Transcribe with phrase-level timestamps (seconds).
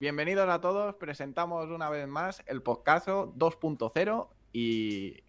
[0.00, 5.24] Bienvenidos a todos, presentamos una vez más el podcast 2.0 y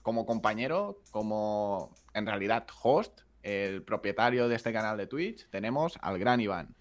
[0.00, 6.18] como compañero, como en realidad host, el propietario de este canal de Twitch, tenemos al
[6.18, 6.74] gran Iván.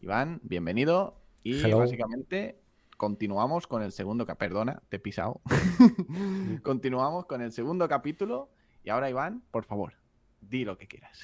[0.00, 2.58] Iván, bienvenido y básicamente
[2.96, 4.64] continuamos con el segundo capítulo.
[4.64, 5.40] Perdona, te he pisado.
[6.64, 8.50] continuamos con el segundo capítulo
[8.82, 9.92] y ahora Iván, por favor,
[10.40, 11.20] di lo que quieras.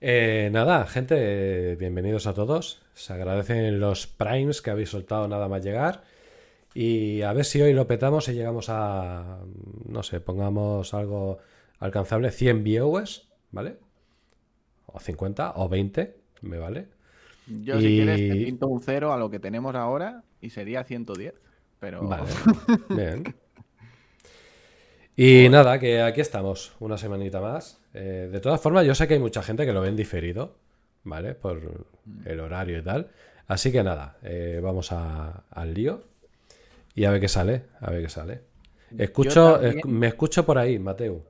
[0.00, 2.82] Eh, nada, gente, bienvenidos a todos.
[2.94, 6.02] Se agradecen los primes que habéis soltado nada más llegar.
[6.72, 9.40] Y a ver si hoy lo petamos y llegamos a,
[9.86, 11.38] no sé, pongamos algo
[11.80, 13.78] alcanzable, 100 viewers, ¿vale?
[14.86, 16.88] O 50 o 20, me vale.
[17.46, 21.34] Yo si quieres te pinto un cero a lo que tenemos ahora y sería 110,
[21.80, 22.06] pero...
[22.06, 22.30] Vale,
[22.90, 23.24] bien.
[25.20, 27.82] Y nada, que aquí estamos, una semanita más.
[27.92, 30.54] Eh, de todas formas, yo sé que hay mucha gente que lo ven diferido,
[31.02, 31.34] ¿vale?
[31.34, 31.88] Por
[32.24, 33.10] el horario y tal.
[33.48, 36.04] Así que nada, eh, vamos al lío
[36.94, 38.42] y a ver qué sale, a ver qué sale.
[38.96, 41.24] Escucho, me escucho por ahí, Mateo.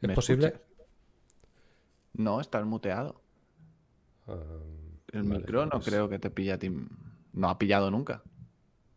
[0.00, 0.54] ¿Es posible?
[2.14, 3.20] No, estás muteado.
[4.28, 4.38] Ah,
[5.12, 6.74] el micro no pues creo que te pille a ti.
[7.34, 8.22] No ha pillado nunca.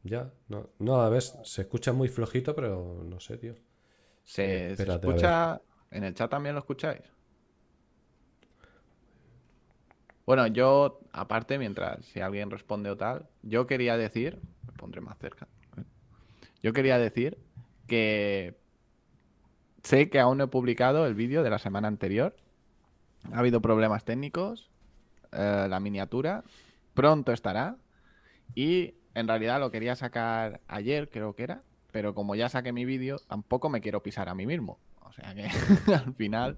[0.03, 3.55] Ya, no, no, a ver, se escucha muy flojito, pero no sé, tío.
[4.23, 5.61] Se, escucha.
[5.91, 7.02] ¿En el chat también lo escucháis?
[10.25, 15.17] Bueno, yo, aparte, mientras si alguien responde o tal, yo quería decir, me pondré más
[15.19, 15.47] cerca.
[16.61, 17.38] Yo quería decir
[17.88, 18.57] que
[19.83, 22.35] sé que aún no he publicado el vídeo de la semana anterior.
[23.33, 24.71] Ha habido problemas técnicos.
[25.33, 26.43] Eh, la miniatura
[26.93, 27.75] pronto estará.
[28.55, 31.63] Y en realidad lo quería sacar ayer, creo que era
[31.94, 34.80] pero como ya saqué mi vídeo, tampoco me quiero pisar a mí mismo.
[35.02, 35.44] O sea que
[35.94, 36.58] al final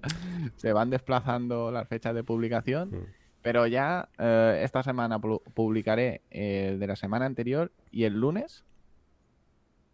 [0.56, 2.90] se van desplazando las fechas de publicación.
[2.90, 3.06] Mm.
[3.42, 8.64] Pero ya eh, esta semana publicaré el de la semana anterior y el lunes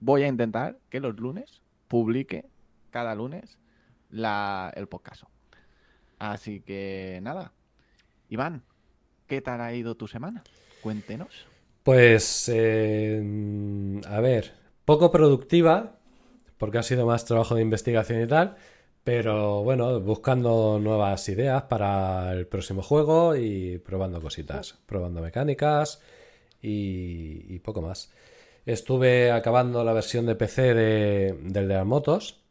[0.01, 2.47] voy a intentar que los lunes publique
[2.91, 3.59] cada lunes
[4.11, 5.24] la, el podcast.
[6.19, 7.53] Así que nada.
[8.30, 8.63] Iván,
[9.27, 10.45] ¿qué tal ha ido tu semana?
[10.83, 11.47] Cuéntenos.
[11.83, 14.61] Pues, eh, a ver,
[14.92, 15.97] poco productiva,
[16.58, 18.57] porque ha sido más trabajo de investigación y tal,
[19.05, 26.03] pero bueno, buscando nuevas ideas para el próximo juego y probando cositas, probando mecánicas
[26.61, 28.13] y, poco más.
[28.67, 32.42] Estuve acabando la versión de PC de, del de las motos,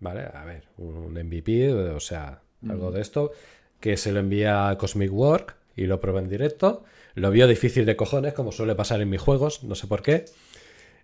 [0.00, 0.22] ¿vale?
[0.32, 3.32] A ver, un MVP, o sea, algo de esto,
[3.80, 6.84] que se lo envía a Cosmic Work y lo probé en directo.
[7.14, 10.24] Lo vio difícil de cojones, como suele pasar en mis juegos, no sé por qué.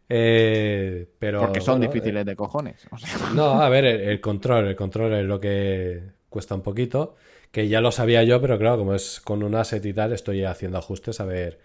[0.08, 2.86] Eh, pero, Porque son difíciles de cojones.
[3.34, 7.16] No, a ver, el, control, el control es lo que cuesta un poquito.
[7.50, 10.44] Que ya lo sabía yo, pero claro, como es con un asset y tal, estoy
[10.44, 11.60] haciendo ajustes a ver.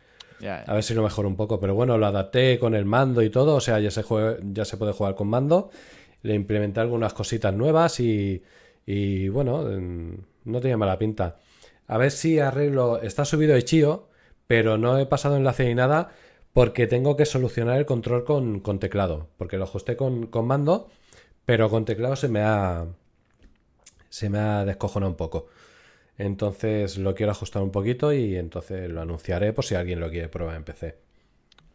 [0.66, 1.60] A ver si lo mejoro un poco.
[1.60, 3.56] Pero bueno, lo adapté con el mando y todo.
[3.56, 4.04] O sea, ya se,
[4.44, 5.72] ya se puede jugar con mando.
[6.22, 8.44] Le implementé algunas cositas nuevas y,
[8.86, 11.38] y bueno, no tenía mala pinta.
[11.88, 13.02] A ver si arreglo.
[13.02, 14.10] Está subido Chio,
[14.48, 16.12] pero no he pasado enlace ni nada
[16.54, 20.88] porque tengo que solucionar el control con, teclado, porque lo ajusté con, mando,
[21.46, 22.86] pero con teclado se me ha
[24.10, 25.48] se me ha descojonado un poco.
[26.20, 30.30] Entonces lo quiero ajustar un poquito y entonces lo anunciaré por si alguien lo quiere
[30.30, 30.96] probar en PC.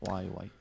[0.01, 0.53] Guay, guay.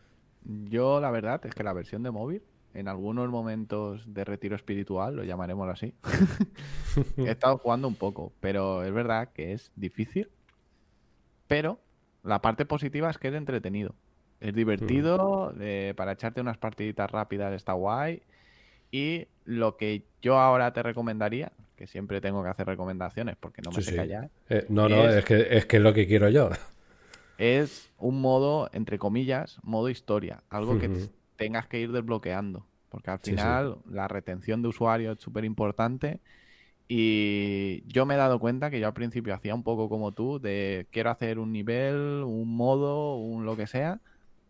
[0.43, 2.41] Yo la verdad es que la versión de móvil,
[2.73, 5.93] en algunos momentos de retiro espiritual, lo llamaremos así,
[7.17, 10.31] he estado jugando un poco, pero es verdad que es difícil.
[11.47, 11.79] Pero
[12.23, 13.93] la parte positiva es que es entretenido.
[14.39, 18.21] Es divertido, eh, para echarte unas partiditas rápidas está guay.
[18.91, 23.71] Y lo que yo ahora te recomendaría, que siempre tengo que hacer recomendaciones porque no
[23.71, 24.29] me sé callar.
[24.49, 26.49] Eh, no, no, es, que, es que es lo que quiero yo.
[27.37, 30.43] Es un modo, entre comillas, modo historia.
[30.49, 30.89] Algo que
[31.35, 32.65] tengas que ir desbloqueando.
[32.89, 36.19] Porque al final la retención de usuario es súper importante
[36.87, 40.39] y yo me he dado cuenta que yo al principio hacía un poco como tú,
[40.39, 43.99] de quiero hacer un nivel, un modo, un lo que sea,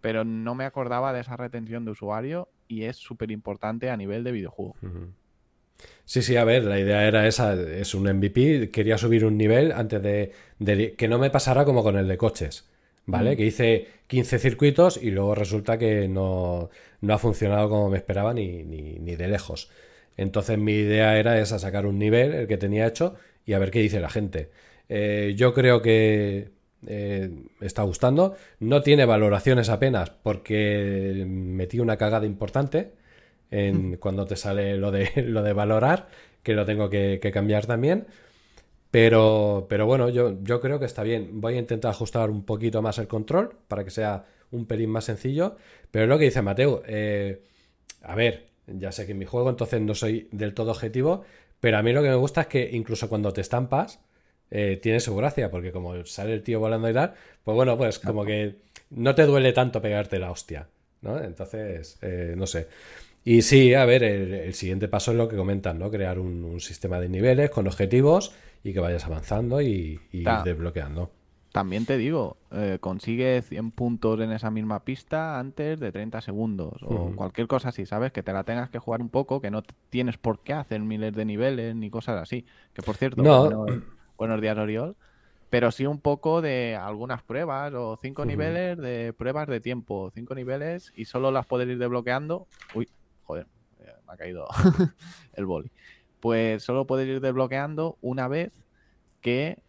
[0.08, 4.24] pero no me acordaba de esa retención de usuario y es súper importante a nivel
[4.24, 4.78] de videojuego.
[6.06, 9.74] Sí, sí, a ver, la idea era esa, es un MVP, quería subir un nivel
[9.74, 12.70] antes de, que no me pasara como con el de coches,
[13.06, 13.36] ¿vale?
[13.36, 16.70] Que hice 15 circuitos y luego resulta que no,
[17.02, 19.70] no ha funcionado como me esperaba ni, ni, ni de lejos.
[20.16, 23.16] Entonces mi idea era esa, sacar un nivel, el que tenía hecho,
[23.46, 24.52] y a ver qué dice la gente.
[24.88, 27.32] Eh, yo creo que eh,
[27.62, 28.36] está gustando.
[28.60, 32.94] No tiene valoraciones apenas porque metí una cagada importante
[33.50, 36.10] en cuando te sale lo de, lo de valorar,
[36.44, 38.08] que lo tengo que, cambiar también.
[38.92, 41.42] Pero, pero bueno, yo, yo creo que está bien.
[41.42, 45.06] Voy a intentar ajustar un poquito más el control para que sea un pelín más
[45.06, 45.58] sencillo.
[45.92, 46.84] Pero es lo que dice Mateo.
[46.88, 47.44] Eh,
[48.02, 51.24] a ver, ya sé que en mi juego entonces no soy del todo objetivo,
[51.60, 54.00] pero a mí lo que me gusta es que incluso cuando te estampas,
[54.50, 57.14] eh, tiene su gracia, porque como sale el tío volando y tal,
[57.44, 58.56] pues bueno, pues como que
[58.90, 60.68] no te duele tanto pegarte la hostia,
[61.02, 61.22] ¿no?
[61.22, 62.68] Entonces, eh, no sé.
[63.26, 65.92] Y sí, a ver, el, siguiente paso es lo que comentan, ¿no?
[65.92, 68.34] Crear un, sistema de niveles con objetivos
[68.64, 71.12] y que vayas avanzando y, desbloqueando.
[71.52, 76.84] También te digo, eh, consigue 100 puntos en esa misma pista antes de 30 segundos
[76.84, 78.12] o cualquier cosa así, ¿sabes?
[78.14, 81.14] Que te la tengas que jugar un poco, que no tienes por qué hacer miles
[81.14, 82.46] de niveles ni cosas así.
[82.74, 83.66] Que por cierto, no.
[84.18, 84.96] Buenos días Oriol,
[85.50, 90.36] pero sí un poco de algunas pruebas o cinco niveles de pruebas de tiempo, cinco
[90.36, 92.48] niveles y solo las puedes ir desbloqueando.
[92.74, 92.90] Uy,
[93.24, 93.48] joder,
[93.80, 94.48] eh, me ha caído
[95.34, 95.72] el boli.
[96.20, 98.52] Pues solo puedes ir desbloqueando una vez
[99.22, 99.62] que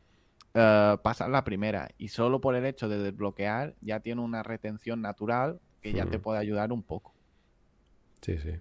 [0.55, 5.03] uh, pasas la primera y solo por el hecho de desbloquear ya tiene una retención
[5.03, 7.15] natural que ya te puede ayudar un poco.
[8.23, 8.59] Sí, sí.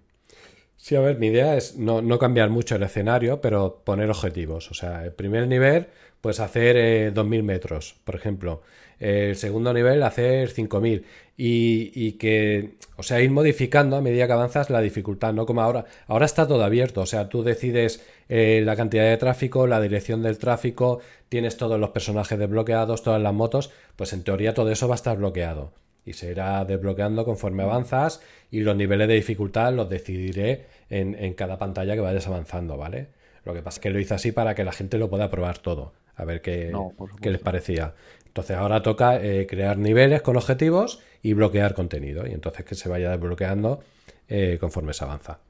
[0.80, 4.70] Sí, a ver, mi idea es no, no, cambiar mucho el escenario, pero poner objetivos.
[4.70, 5.88] O sea, el primer nivel,
[6.20, 8.62] pues hacer 2.000 eh, metros, por ejemplo.
[9.00, 11.04] El segundo nivel, hacer 5.000.
[11.36, 15.62] Y, y, que, o sea, ir modificando a medida que avanzas la dificultad, no como
[15.62, 15.84] ahora.
[16.06, 20.22] Ahora está todo abierto, o sea, tú decides eh, la cantidad de tráfico, la dirección
[20.22, 24.88] del tráfico, tienes todos los personajes desbloqueados, todas las motos, pues en teoría todo eso
[24.88, 25.72] va a estar bloqueado
[26.08, 31.58] y se irá desbloqueando conforme avanzas y los niveles de dificultad los decidiré en, cada
[31.58, 33.08] pantalla que vayas avanzando, ¿vale?
[33.44, 35.58] Lo que pasa es que lo hice así para que la gente lo pueda probar
[35.58, 36.72] todo, a ver qué,
[37.20, 37.94] qué les parecía.
[38.26, 42.88] Entonces ahora toca eh, crear niveles con objetivos y bloquear contenido y entonces que se
[42.88, 43.80] vaya desbloqueando
[44.28, 45.40] eh, conforme se avanza.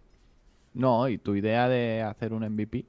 [0.74, 2.86] No, y tu idea de hacer un MVP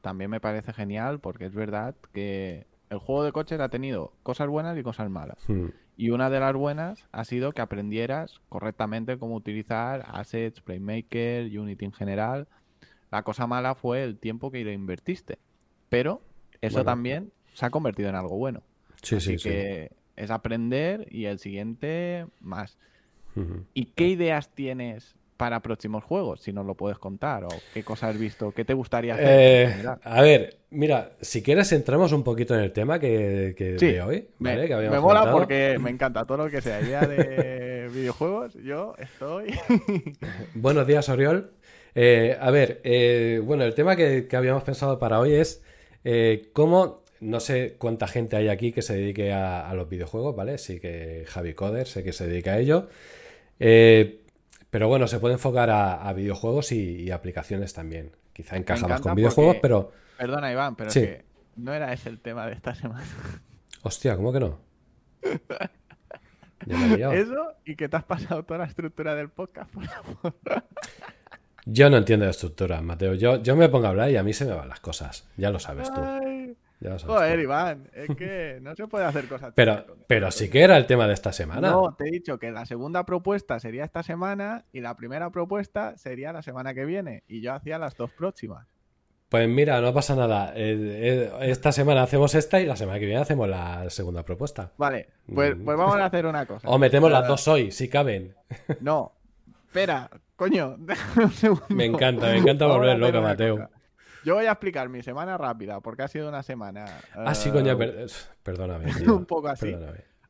[0.00, 4.48] también me parece genial porque es verdad que el juego de coches ha tenido cosas
[4.48, 5.38] buenas y cosas malas.
[5.48, 5.68] Hmm.
[5.96, 11.86] Y una de las buenas ha sido que aprendieras correctamente cómo utilizar assets, Playmaker, Unity
[11.86, 12.48] en general.
[13.10, 15.38] La cosa mala fue el tiempo que le invertiste.
[15.88, 16.20] Pero
[16.60, 18.62] eso también se ha convertido en algo bueno.
[19.02, 22.76] Sí, Así sí, que es aprender y el siguiente más.
[23.72, 28.10] ¿Y qué ideas tienes para próximos juegos, si nos lo puedes contar, o qué cosas
[28.10, 29.26] has visto, qué te gustaría hacer.
[29.28, 34.28] Eh, a ver, mira, si quieres entramos un poquito en el tema que, de hoy,
[34.38, 34.68] ¿vale?
[34.68, 39.54] Me, me mola porque me encanta todo lo que sea de videojuegos, yo estoy...
[40.54, 41.52] Buenos días, Oriol.
[41.94, 45.62] Eh, a ver, eh, bueno, el tema que, habíamos pensado para hoy es
[46.52, 50.58] cómo no sé cuánta gente hay aquí que se dedique a, los videojuegos, ¿vale?
[50.58, 52.88] Sí que Javi Coder, sé que se dedica a ello.
[53.60, 54.21] Eh,
[54.72, 58.16] pero bueno, se puede enfocar a, videojuegos y, aplicaciones también.
[58.32, 59.92] Quizá encaja más con videojuegos, pero.
[60.16, 61.26] Perdona, Iván, pero que
[61.56, 63.04] no era ese el tema de esta semana.
[63.82, 64.58] Hostia, ¿cómo que no?
[67.12, 70.34] Eso y que te has pasado toda la estructura del podcast, por favor.
[71.66, 73.12] Yo no entiendo de estructura, Mateo.
[73.12, 75.28] Yo, yo me pongo a hablar y a mí se me van las cosas.
[75.36, 76.00] Ya lo sabes tú.
[77.06, 79.52] Joder, Iván, es que no se puede hacer cosas.
[79.54, 81.70] Pero, pero sí que era el tema de esta semana.
[81.70, 85.96] No, te he dicho que la segunda propuesta sería esta semana y la primera propuesta
[85.96, 87.22] sería la semana que viene.
[87.28, 88.66] Y yo hacía las dos próximas.
[89.28, 90.52] Pues mira, no pasa nada.
[90.54, 94.72] Eh, eh, esta semana hacemos esta y la semana que viene hacemos la segunda propuesta.
[94.76, 96.68] Vale, pues, pues vamos a hacer una cosa.
[96.68, 98.34] O metemos las dos hoy, si caben.
[98.80, 99.12] No,
[99.64, 101.64] espera, coño, déjame un segundo.
[101.70, 103.70] Me encanta, me encanta volver loca, Mateo.
[104.24, 107.00] Yo voy a explicar mi semana rápida, porque ha sido una semana.
[107.14, 108.06] Ah, sí, coño, eh,
[108.42, 108.86] perdóname.
[109.06, 109.74] un poco así.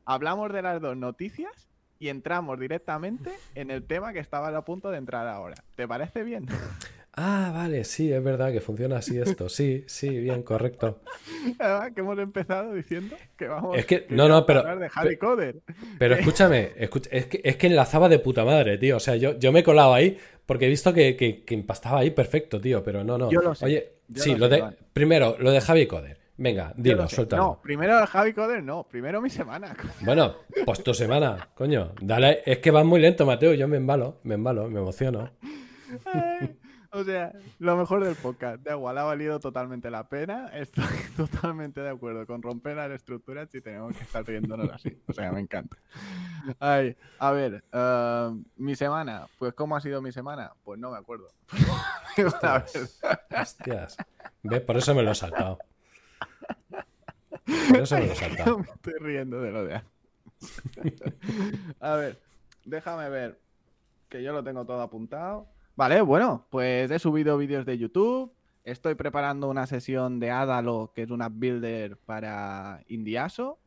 [0.05, 1.69] Hablamos de las dos noticias
[1.99, 5.55] y entramos directamente en el tema que estaba a punto de entrar ahora.
[5.75, 6.47] ¿Te parece bien?
[7.15, 9.47] Ah, vale, sí, es verdad que funciona así esto.
[9.47, 10.99] Sí, sí, bien, correcto.
[11.93, 15.17] que hemos empezado diciendo que vamos es que, no, no, pero, a hablar de Harry
[15.17, 15.61] Coder.
[15.99, 16.89] Pero escúchame, es,
[17.27, 18.97] que, es que enlazaba de puta madre, tío.
[18.97, 20.17] O sea, yo, yo me he colado ahí
[20.47, 22.83] porque he visto que, que, empastaba ahí perfecto, tío.
[22.83, 23.29] Pero no, no.
[23.29, 23.65] Yo lo sé.
[23.65, 24.63] Oye, sí, lo, de.
[24.91, 26.17] Primero, lo de Javi Coder.
[26.35, 27.43] Venga, dilo, suéltalo.
[27.43, 28.87] No, primero Javi Coder, no.
[28.89, 29.75] Primero mi semana.
[30.01, 31.93] Bueno, pues tu semana, coño.
[32.01, 33.53] Dale, es que vas muy lento, Mateo.
[33.53, 35.29] Yo me embalo, me embalo, me emociono.
[36.95, 38.61] O sea, lo mejor del podcast.
[38.61, 40.51] Da igual, ha valido totalmente la pena.
[40.53, 40.83] Estoy
[41.17, 44.95] totalmente de acuerdo con romper las estructuras y tenemos que estar riéndonos así.
[45.07, 45.75] O sea, me encanta.
[46.59, 49.25] Ay, a ver, uh, mi semana.
[49.39, 50.53] Pues, ¿cómo ha sido mi semana?
[50.63, 51.29] Pues no me acuerdo.
[53.41, 53.97] Hostias.
[54.43, 54.61] ¿Ves?
[54.61, 55.57] Por eso me lo he saltado.
[57.69, 58.57] Por eso me lo he saltado.
[58.59, 59.81] me estoy riendo de lo de
[61.79, 62.21] A ver,
[62.65, 63.39] déjame ver.
[64.09, 65.52] Que yo lo tengo todo apuntado.
[65.75, 68.31] Vale, bueno, pues he subido vídeos de YouTube,
[68.63, 73.57] estoy preparando una sesión de Adalo, que es una builder para Indiaso,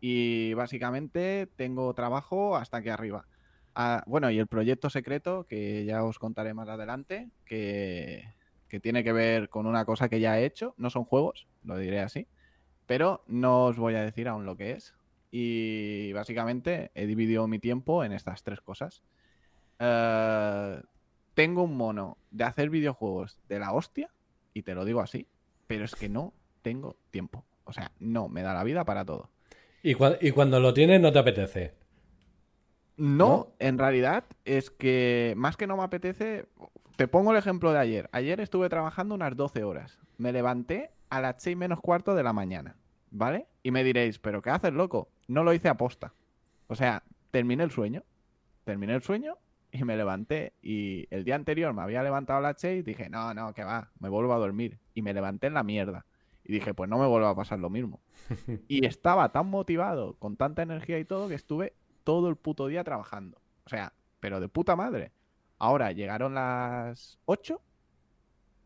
[0.00, 3.26] y básicamente tengo trabajo hasta aquí arriba.
[3.74, 8.32] Ah, bueno, y el proyecto secreto, que ya os contaré más adelante, que,
[8.68, 10.72] que tiene que ver con una cosa que ya he hecho.
[10.76, 12.28] No son juegos, lo diré así,
[12.86, 14.94] pero no os voy a decir aún lo que es.
[15.32, 19.02] Y básicamente he dividido mi tiempo en estas tres cosas.
[19.80, 20.80] Eh,
[21.36, 24.08] tengo un mono de hacer videojuegos de la hostia,
[24.54, 25.28] y te lo digo así,
[25.66, 27.44] pero es que no tengo tiempo.
[27.64, 29.28] O sea, no me da la vida para todo.
[29.82, 31.74] ¿Y, cuando lo tienes no te apetece?
[32.96, 36.46] No, en realidad es que más que no me apetece,
[36.96, 38.08] te pongo el ejemplo de ayer.
[38.12, 39.98] Ayer estuve trabajando unas 12 horas.
[40.16, 42.76] Me levanté a las 6 menos cuarto de la mañana,
[43.10, 43.46] ¿vale?
[43.62, 45.10] Y me diréis, ¿pero qué haces, loco?
[45.28, 46.14] No lo hice a posta.
[46.66, 48.04] O sea, terminé el sueño.
[48.64, 49.36] Terminé el sueño
[49.80, 50.52] y me levanté.
[50.62, 53.64] Y el día anterior me había levantado a las 6 y dije, no, no, que
[53.64, 54.78] va, me vuelvo a dormir.
[54.94, 56.06] Y me levanté en la mierda.
[56.44, 58.00] Y dije, pues no me vuelva a pasar lo mismo.
[58.68, 62.84] y estaba tan motivado, con tanta energía y todo, que estuve todo el puto día
[62.84, 63.38] trabajando.
[63.64, 65.12] O sea, pero de puta madre.
[65.58, 67.60] Ahora llegaron las 8,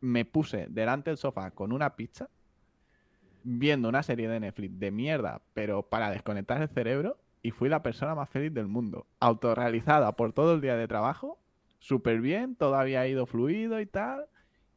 [0.00, 2.29] me puse delante del sofá con una pizza,
[3.43, 7.83] viendo una serie de Netflix de mierda, pero para desconectar el cerebro, y fui la
[7.83, 9.07] persona más feliz del mundo.
[9.21, 11.39] Autorrealizada por todo el día de trabajo,
[11.79, 14.27] súper bien, todo había ido fluido y tal.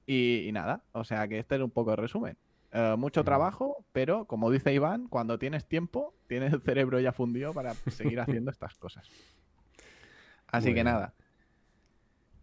[0.06, 2.38] Y, nada, o sea que este es un poco el resumen.
[2.72, 7.54] Eh, mucho trabajo, pero como dice Iván, cuando tienes tiempo, tienes el cerebro ya fundido
[7.54, 9.10] para seguir haciendo estas cosas.
[10.48, 11.14] Así que nada.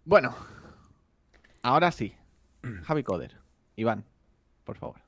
[0.04, 0.34] Bueno,
[1.62, 2.14] ahora sí.
[2.82, 3.38] Javi Coder.
[3.76, 4.04] Iván,
[4.64, 5.00] por favor.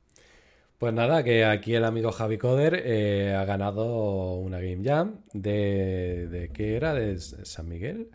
[0.82, 6.26] Pues nada, que aquí el amigo Javi Coder eh, ha ganado una Game Jam de,
[6.26, 6.92] de ¿qué era?
[6.92, 8.10] ¿De San Miguel?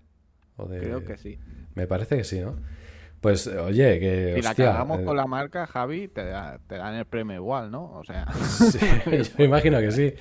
[0.57, 0.81] ¿O de...
[0.81, 1.39] Creo que sí.
[1.75, 2.57] Me parece que sí, ¿no?
[3.21, 4.33] Pues oye, que.
[4.35, 7.89] Si la cagamos eh, con la marca, Javi, te, dan el premio igual, ¿no?
[7.93, 8.25] O sea.
[9.37, 10.13] yo imagino que sí.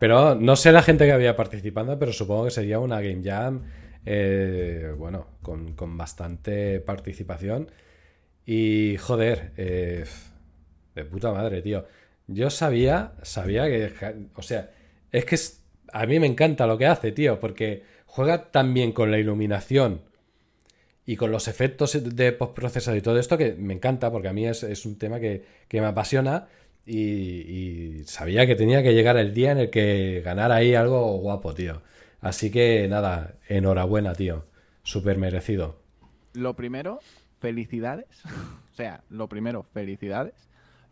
[0.00, 3.62] Pero no sé la gente que había participando, pero supongo que sería una Game Jam
[4.04, 7.70] eh, bueno, con, bastante participación.
[8.44, 10.04] Y joder, eh,
[10.94, 11.86] de puta madre, tío.
[12.26, 13.92] Yo sabía, sabía que,
[14.34, 14.70] o sea,
[15.10, 15.36] es que
[15.92, 20.02] a mí me encanta lo que hace, tío, porque juega tan bien con la iluminación
[21.04, 24.46] y con los efectos de postprocesado y todo esto que me encanta, porque a mí
[24.46, 26.48] es, un tema que, me apasiona.
[26.84, 31.18] Y, y, sabía que tenía que llegar el día en el que ganara ahí algo
[31.18, 31.82] guapo, tío.
[32.20, 34.46] Así que nada, enhorabuena, tío.
[34.84, 35.76] Súper merecido.
[36.34, 37.00] Lo primero,
[37.40, 38.06] felicidades.
[38.72, 40.34] o sea, lo primero, felicidades.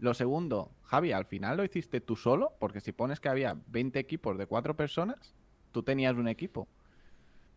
[0.01, 3.99] Lo segundo, Javi, al final lo hiciste tú solo, porque si pones que había 20
[3.99, 5.35] equipos de cuatro personas,
[5.73, 6.69] tú tenías un equipo.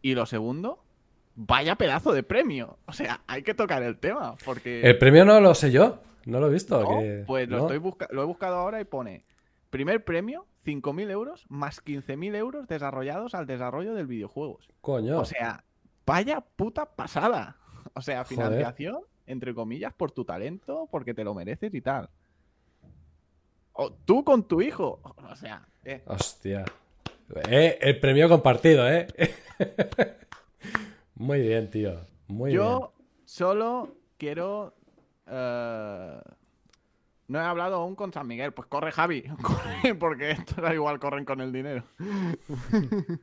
[0.02, 0.84] Y lo segundo,
[1.36, 2.78] vaya pedazo de premio.
[2.86, 4.82] O sea, hay que tocar el tema, porque...
[4.82, 6.86] El premio no lo sé yo, no lo he visto.
[7.26, 7.82] Pues lo, Estoy
[8.12, 9.24] lo he buscado ahora y pone,
[9.70, 14.60] primer premio, 5.000 euros más 15.000 euros desarrollados al desarrollo del videojuego.
[14.82, 15.20] Coño.
[15.20, 15.64] O sea,
[16.06, 17.58] vaya puta pasada.
[17.94, 22.10] O sea, financiación, entre comillas, por tu talento, porque te lo mereces y tal.
[23.74, 25.02] O tú con tu hijo.
[25.30, 25.68] O sea.
[25.84, 26.02] Eh.
[26.06, 26.66] Hostia.
[27.50, 29.08] Eh, el premio compartido, ¿eh?
[31.16, 32.06] Muy bien, tío.
[32.28, 32.94] Muy Yo
[33.26, 34.76] solo quiero.
[35.28, 36.22] Eh,
[37.28, 38.54] no he hablado aún con San Miguel.
[38.54, 39.24] Pues corre, Javi.
[39.42, 41.84] Corre, porque esto da igual, corren con el dinero.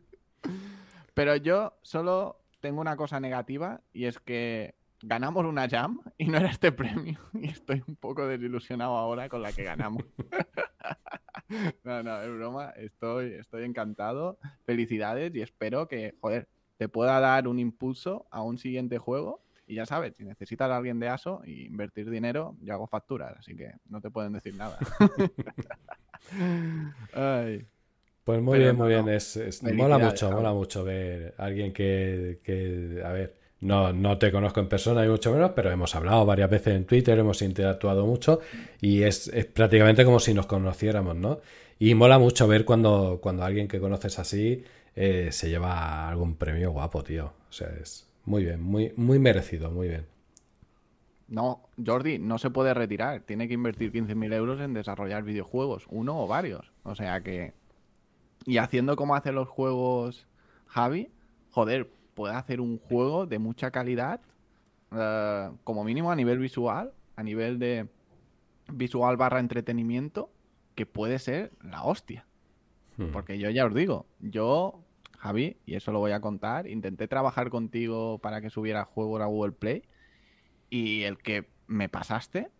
[1.14, 6.38] Pero yo solo tengo una cosa negativa y es que ganamos una jam y no
[6.38, 7.18] era este premio.
[7.34, 10.04] Y estoy un poco desilusionado ahora con la que ganamos.
[11.84, 12.70] no, no, es broma.
[12.70, 14.38] Estoy, estoy encantado.
[14.64, 19.76] Felicidades y espero que, joder, te pueda dar un impulso a un siguiente juego y
[19.76, 23.54] ya sabes, si necesitas a alguien de ASO e invertir dinero, yo hago facturas, así
[23.54, 24.78] que no te pueden decir nada.
[28.22, 29.08] Pues muy bien, muy bien.
[29.08, 34.60] Es, mola mucho, mola mucho ver a alguien que, a ver, no, no te conozco
[34.60, 38.40] en persona y mucho menos, pero hemos hablado varias veces en Twitter, hemos interactuado mucho
[38.80, 41.40] y es, prácticamente como si nos conociéramos, ¿no?
[41.78, 44.64] Y mola mucho ver cuando, cuando alguien que conoces así
[44.94, 47.32] eh, se lleva algún premio guapo, tío.
[47.48, 50.06] O sea, es, muy bien, muy, muy merecido, muy bien.
[51.28, 53.20] No, Jordi, no se puede retirar.
[53.20, 56.72] Tiene que invertir 15.000 euros en desarrollar videojuegos, uno o varios.
[56.82, 57.52] O sea que.
[58.46, 60.26] Y haciendo como hacen los juegos
[60.66, 61.10] Javi,
[61.50, 64.20] joder, puede hacer un juego de mucha calidad,
[64.92, 67.88] eh, como mínimo a nivel visual, a nivel de
[68.70, 70.30] visual barra entretenimiento,
[70.74, 72.26] que puede ser la hostia.
[72.98, 73.10] Hmm.
[73.10, 74.84] Porque yo ya os digo, yo
[75.16, 76.66] Javi, y eso lo voy a contar.
[76.66, 79.84] Intenté trabajar contigo para que subiera juego a Google Play
[80.68, 82.50] y el que me pasaste,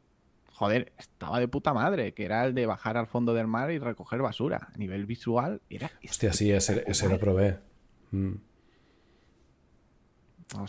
[0.55, 3.79] joder, estaba de puta madre, que era el de bajar al fondo del mar y
[3.79, 4.71] recoger basura.
[4.75, 5.91] A nivel visual era...
[6.03, 7.59] Hostia, sí, ese, lo probé.
[8.11, 8.37] Mm.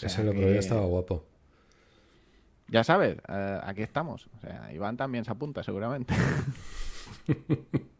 [0.02, 1.26] Ese lo probé, estaba guapo.
[2.68, 4.28] Ya sabes, eh, aquí estamos.
[4.38, 6.14] O sea, Iván también se apunta, seguramente.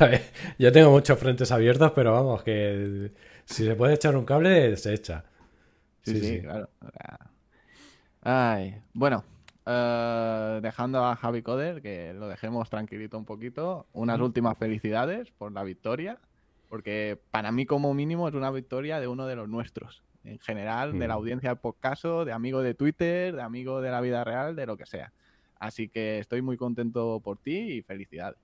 [0.00, 0.22] A ver,
[0.58, 3.12] yo tengo muchos frentes abiertos, pero vamos, que
[3.44, 5.24] si se puede echar un cable, se echa.
[6.02, 6.70] Sí, sí, claro.
[8.22, 9.24] Ay, bueno,
[9.66, 15.52] eh, dejando a Javi Coder, que lo dejemos tranquilito un poquito, unas últimas felicidades por
[15.52, 16.18] la victoria,
[16.68, 20.98] porque para mí como mínimo es una victoria de uno de los nuestros, en general,
[20.98, 24.56] de la audiencia del podcast, de amigo de Twitter, de amigo de la vida real,
[24.56, 25.12] de lo que sea.
[25.58, 28.38] Así que estoy muy contento por ti y felicidades.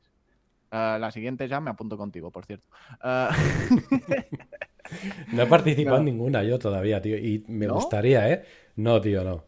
[0.74, 2.66] Eh, la siguiente ya me apunto contigo, por cierto.
[3.04, 3.28] Eh,
[5.32, 7.16] no he participado en ninguna yo todavía, tío.
[7.16, 8.44] Y me gustaría, ¿eh?
[8.76, 9.44] No, tío, no.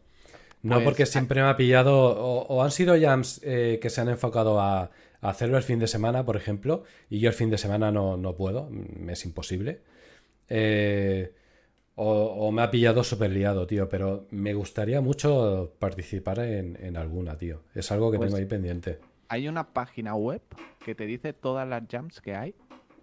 [0.63, 1.93] No, pues, porque siempre me ha pillado.
[1.93, 4.89] O, han sido jams eh, que se han enfocado a,
[5.19, 6.83] hacerlo el fin de semana, por ejemplo.
[7.09, 8.69] Y yo el fin de semana no, puedo.
[8.69, 9.81] Me es imposible.
[11.97, 13.89] O, me ha pillado súper liado, tío.
[13.89, 17.61] Pero me gustaría mucho participar en, alguna, tío.
[17.75, 18.99] Es algo que pues tengo ahí pendiente
[19.29, 20.41] hay una página web
[20.83, 22.55] que te dice todas las jams que hay.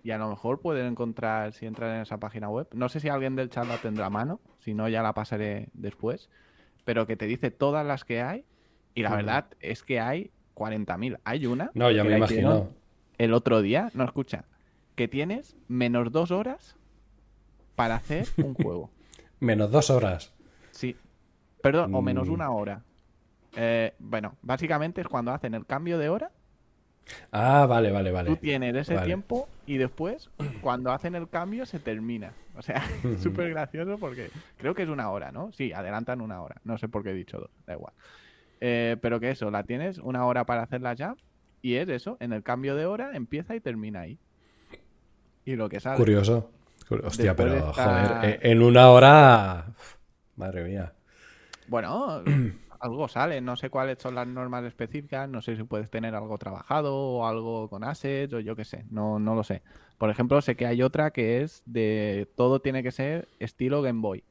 [0.03, 3.09] Y a lo mejor pueden encontrar, si entran en esa página web, no sé si
[3.09, 6.29] alguien del chat la tendrá a mano, si no ya la pasaré después,
[6.85, 8.45] pero que te dice todas las que hay.
[8.95, 11.21] Y la verdad es que hay 40.000.
[11.25, 11.71] Hay una.
[11.75, 12.69] No, ya me imagino.
[13.17, 14.45] El otro día, no escucha,
[14.95, 16.77] que tienes menos dos horas
[17.75, 18.91] para hacer un juego.
[19.41, 20.33] menos dos horas.
[20.71, 20.97] Sí.
[21.63, 22.33] Perdón, o menos mm.
[22.33, 22.83] una hora.
[23.57, 26.31] Eh, bueno, básicamente es cuando hacen el cambio de hora.
[27.33, 28.31] Ah, vale, vale, vale.
[28.31, 30.31] Tú tienes ese tiempo y después,
[30.63, 32.33] cuando hacen el cambio, se termina.
[32.57, 32.83] O sea,
[33.23, 35.53] súper gracioso porque creo que es una hora, ¿no?
[35.53, 36.61] Sí, adelantan una hora.
[36.65, 37.93] No sé por qué he dicho dos, da igual.
[38.61, 41.17] Eh, pero que eso, la tienes una hora para hacerla ya
[41.61, 44.19] y es eso, en el cambio de hora empieza y termina ahí.
[45.45, 45.97] Y lo que sale.
[45.97, 46.51] Curioso.
[46.89, 49.67] Hostia, pero joder, eh, en una hora.
[50.37, 50.93] Madre mía.
[51.69, 52.23] Bueno,
[52.81, 53.41] algo sale.
[53.41, 57.27] No sé cuáles son las normas específicas, no sé si puedes tener algo trabajado o
[57.27, 59.63] algo con assets o yo qué sé, no, no lo sé.
[59.99, 64.01] Por ejemplo, sé que hay otra que es de todo tiene que ser estilo Game
[64.01, 64.25] Boy.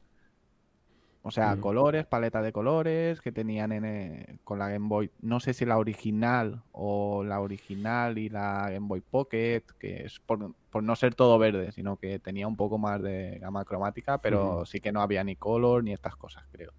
[1.26, 5.10] O sea, colores, paleta de colores que tenían en, eh, con la Game Boy.
[5.22, 10.20] No sé si la original o la original y la Game Boy Pocket, que es
[10.20, 14.66] por, no ser todo verde, sino que tenía un poco más de gama cromática, pero
[14.66, 16.74] sí que no había ni color ni estas cosas, creo.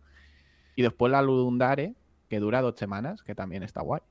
[0.76, 1.94] Y después la Ludundare,
[2.28, 4.02] que dura dos semanas, que también está guay.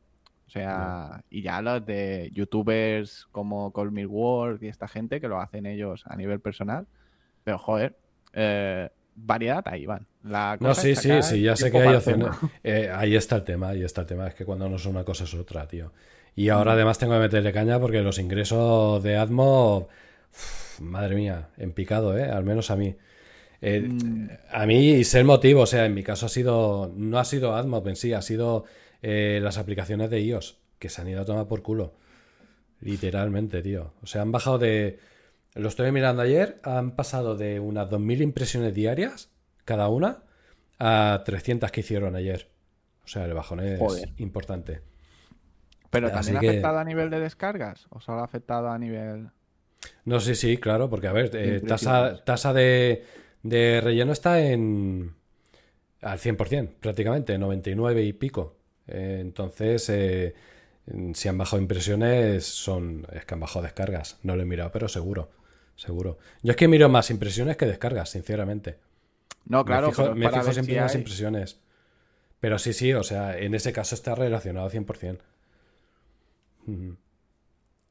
[0.47, 5.27] O sea, y ya los de youtubers como Call Me World y esta gente que
[5.27, 6.87] lo hacen ellos a nivel personal.
[7.43, 7.97] Pero joder,
[8.33, 10.05] eh, variedad ahí van.
[10.23, 12.29] no, sí, sí, sí, ya sé que hay opciones.
[12.63, 14.27] Eh, ahí está el tema, ahí está el tema.
[14.27, 15.91] Es que cuando no es una cosa es otra, tío.
[16.35, 19.87] Y ahora además tengo que meterle caña porque los ingresos de Admo,
[20.79, 22.23] madre mía, en picado, ¿eh?
[22.23, 22.95] Al menos a mí.
[23.61, 24.29] Eh, mm.
[24.51, 27.55] A mí es el motivo, o sea, en mi caso ha sido, no ha sido
[27.55, 28.65] AdMob en sí, ha sido
[29.01, 31.93] eh, las aplicaciones de iOS, que se han ido a tomar por culo.
[32.81, 33.93] Literalmente, tío.
[34.01, 34.99] O sea, han bajado de...
[35.55, 39.29] Lo estoy mirando ayer, han pasado de unas 2.000 impresiones diarias,
[39.65, 40.23] cada una,
[40.79, 42.49] a 300 que hicieron ayer.
[43.03, 43.79] O sea, el bajón es
[44.17, 44.81] importante.
[45.89, 47.85] ¿Pero también ha afectado a nivel de descargas?
[47.89, 49.29] ¿O solo ha afectado a nivel...?
[50.05, 53.05] No, sí, sí, claro, porque a ver, eh, tasa, tasa de,
[53.43, 55.13] de relleno está en
[56.01, 58.55] al 100%, prácticamente, 99 y pico.
[58.87, 60.35] Eh, entonces, eh,
[61.13, 64.19] si han bajado impresiones, son es que han bajado descargas.
[64.23, 65.29] No lo he mirado, pero seguro,
[65.75, 66.17] seguro.
[66.41, 68.77] Yo es que miro más impresiones que descargas, sinceramente.
[69.45, 71.59] No, claro, me fijo, siempre en las impresiones.
[72.39, 75.19] Pero sí, sí, o sea, en ese caso está relacionado 100%.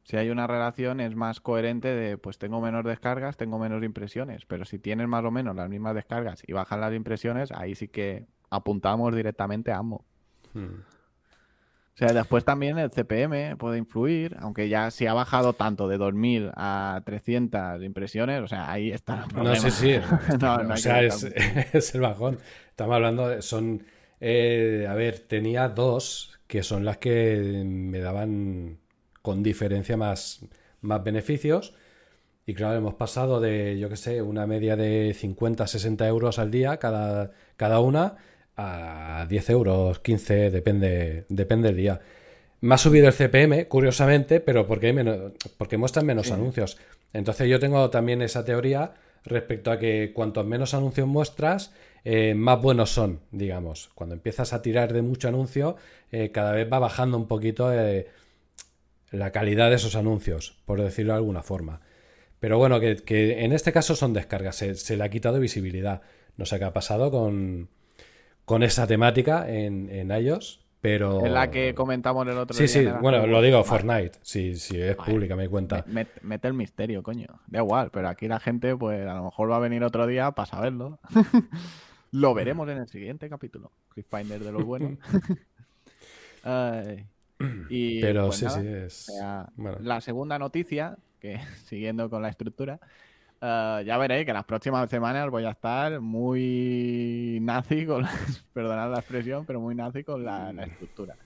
[0.04, 4.44] Si hay una relación es más coherente de, pues tengo menos descargas, tengo menos impresiones,
[4.46, 7.88] pero si tienes más o menos las mismas descargas y bajan las impresiones, ahí sí
[7.88, 10.02] que apuntamos directamente a ambos.
[10.54, 10.80] Hmm.
[11.94, 15.98] O sea, después también el CPM puede influir, aunque ya si ha bajado tanto de
[15.98, 19.26] 2000 a 300 impresiones, o sea, ahí está.
[19.34, 19.94] No, sí, sí.
[20.42, 21.02] o sea,
[21.72, 22.38] es, el bajón.
[22.70, 23.84] Estamos hablando, son.
[24.20, 28.78] Eh, a ver, tenía dos que son las que me daban
[29.20, 30.46] con diferencia más,
[30.80, 31.74] más beneficios.
[32.46, 36.50] Y claro, hemos pasado de, yo que sé, una media de 50, 60 euros al
[36.50, 38.16] día cada, cada una
[38.62, 42.00] a 10 euros, 15, depende, depende del día.
[42.60, 46.78] Me ha subido el CPM, curiosamente, pero porque, hay menos, porque muestran menos anuncios.
[47.12, 48.94] Entonces yo tengo también esa teoría
[49.24, 51.72] respecto a que cuantos menos anuncios muestras,
[52.04, 53.90] eh, más buenos son, digamos.
[53.94, 55.76] Cuando empiezas a tirar de mucho anuncio,
[56.10, 58.08] eh, cada vez va bajando un poquito eh,
[59.10, 61.80] la calidad de esos anuncios, por decirlo de alguna forma.
[62.40, 66.02] Pero bueno, que, en este caso son descargas, se, le ha quitado visibilidad.
[66.36, 67.68] No sé qué ha pasado con,
[68.44, 71.24] con esa temática en, en iOS, pero...
[71.24, 72.66] Es la que comentamos el otro día.
[72.66, 74.18] Sí, sí, bueno, lo digo, Fortnite.
[74.22, 75.84] Si sí, es pública, me cuenta.
[75.86, 77.28] Mete el misterio, coño.
[77.46, 80.32] Da igual, pero aquí la gente, pues a lo mejor va a venir otro día
[80.32, 80.98] para saberlo.
[82.10, 83.70] lo veremos en el siguiente capítulo.
[83.90, 84.98] Cliffhanger de los buenos.
[87.70, 89.12] y, pero pues sí, sí, es...
[89.80, 92.80] La segunda noticia, que siguiendo con la estructura,
[93.44, 98.06] eh, ya veréis que las próximas semanas voy a estar muy nazi con,
[98.52, 101.16] perdonad la expresión, pero muy nazi con la, estructura.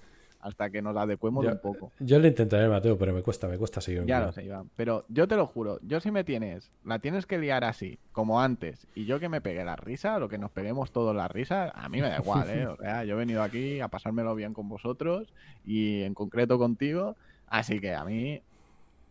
[0.40, 1.92] Hasta que nos adecuemos un poco.
[1.98, 4.04] Yo lo intentaré, Mateo, pero me cuesta, me cuesta seguir.
[4.06, 4.70] Ya lo sé, Iván.
[4.76, 8.40] Pero yo te lo juro, yo si me tienes, la tienes que liar así, como
[8.40, 11.70] antes, y yo que me pegue la risa, lo que nos peguemos todos la risa,
[11.74, 12.66] a mí me da igual, ¿eh?
[12.66, 15.34] O sea, yo he venido aquí a pasármelo bien con vosotros
[15.66, 17.16] y en concreto contigo.
[17.48, 18.40] Así que a mí,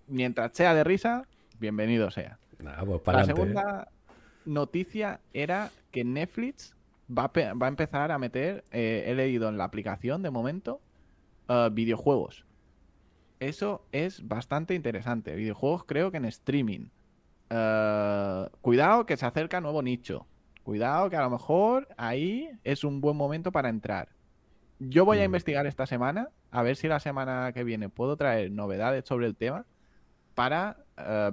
[0.07, 1.27] mientras sea de risa,
[1.59, 2.39] bienvenido sea.
[2.57, 3.87] Pues la segunda
[4.45, 6.75] noticia era que Netflix
[7.09, 10.81] va a, empezar a meter, eh, he leído en la aplicación de momento,
[11.47, 12.45] eh, videojuegos.
[13.39, 15.35] Eso es bastante interesante.
[15.35, 16.87] Videojuegos creo que en streaming.
[17.49, 20.25] Eh, cuidado que se acerca nuevo nicho.
[20.63, 24.09] Cuidado que a lo mejor ahí es un buen momento para entrar.
[24.79, 25.25] Yo voy a mm.
[25.25, 29.35] investigar esta semana, a ver si la semana que viene puedo traer novedades sobre el
[29.35, 29.65] tema
[30.33, 30.77] para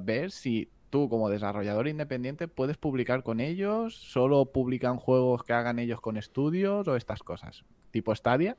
[0.01, 5.79] ver si tú como desarrollador independiente puedes publicar con ellos, solo publican juegos que hagan
[5.79, 8.59] ellos con estudios o estas cosas, tipo Stadia,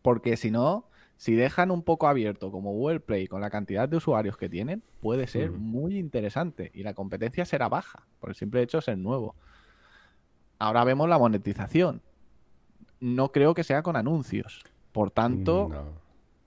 [0.00, 3.98] porque si no, si dejan un poco abierto como Google Play con la cantidad de
[3.98, 8.62] usuarios que tienen, puede ser muy interesante y la competencia será baja, por el simple
[8.62, 9.34] hecho de ser nuevo.
[10.58, 12.00] Ahora vemos la monetización.
[13.00, 14.64] No creo que sea con anuncios.
[14.92, 15.92] Por tanto,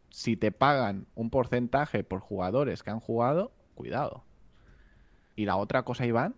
[0.10, 4.24] si te pagan un porcentaje por jugadores que han jugado, cuidado.
[5.38, 6.36] Y la otra cosa, Iván,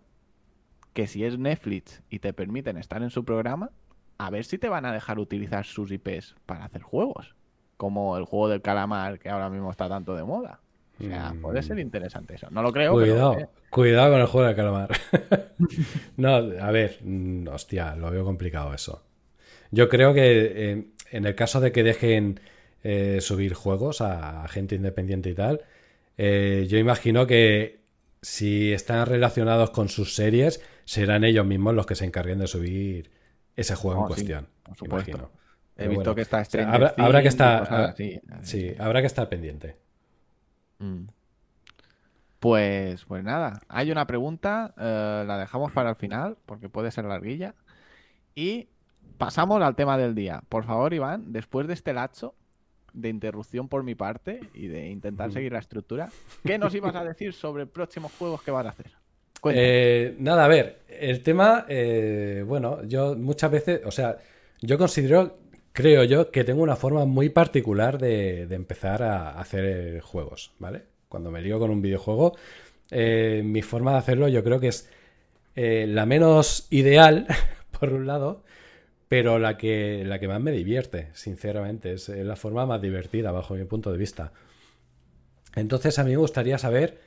[0.92, 3.70] que si es Netflix y te permiten estar en su programa,
[4.18, 7.34] a ver si te van a dejar utilizar sus IPs para hacer juegos.
[7.78, 10.60] Como el juego del calamar que ahora mismo está tanto de moda.
[11.00, 11.80] O sea, puede ser mm.
[11.80, 12.48] interesante eso.
[12.50, 12.92] No lo creo.
[12.92, 13.38] Cuidado,
[13.70, 14.90] cuidado con el juego del calamar.
[16.18, 19.02] no, a ver, mm, hostia, lo veo complicado eso.
[19.70, 22.40] Yo creo que eh, en el caso de que dejen
[22.82, 25.62] eh, subir juegos a, gente independiente y tal,
[26.18, 27.79] eh, yo imagino que
[28.22, 33.10] si están relacionados con sus series, serán ellos mismos los que se encarguen de subir
[33.56, 34.48] ese juego en cuestión.
[34.64, 35.30] por supuesto.
[35.76, 36.42] He visto que está
[36.98, 37.94] habrá, que estar
[38.42, 39.76] sí, habrá que estar pendiente.
[40.78, 41.04] Mm.
[42.38, 47.04] Pues, pues nada, hay una pregunta, eh, la dejamos para el final porque puede ser
[47.04, 47.54] larguilla.
[48.34, 48.68] Y
[49.18, 50.42] pasamos al tema del día.
[50.48, 52.34] Por favor, Iván, después de este lacho,
[52.92, 56.08] de interrupción por mi parte y de intentar seguir la estructura.
[56.44, 58.86] ¿Qué nos ibas a decir sobre próximos juegos que van a hacer?
[59.44, 64.18] Eh, nada, a ver, el tema, eh, bueno, yo muchas veces, o sea,
[64.60, 65.38] yo considero,
[65.72, 70.82] creo yo, que tengo una forma muy particular de, empezar a hacer juegos, ¿vale?
[71.08, 72.36] Cuando me lío con un videojuego,
[72.90, 74.88] eh, mi forma de hacerlo yo creo que es
[75.54, 77.26] la menos ideal,
[77.78, 78.42] por un lado,
[79.10, 83.54] pero la que, la que más me divierte, sinceramente, es la forma más divertida bajo
[83.54, 84.30] mi punto de vista.
[85.56, 87.00] Entonces a mí me gustaría saber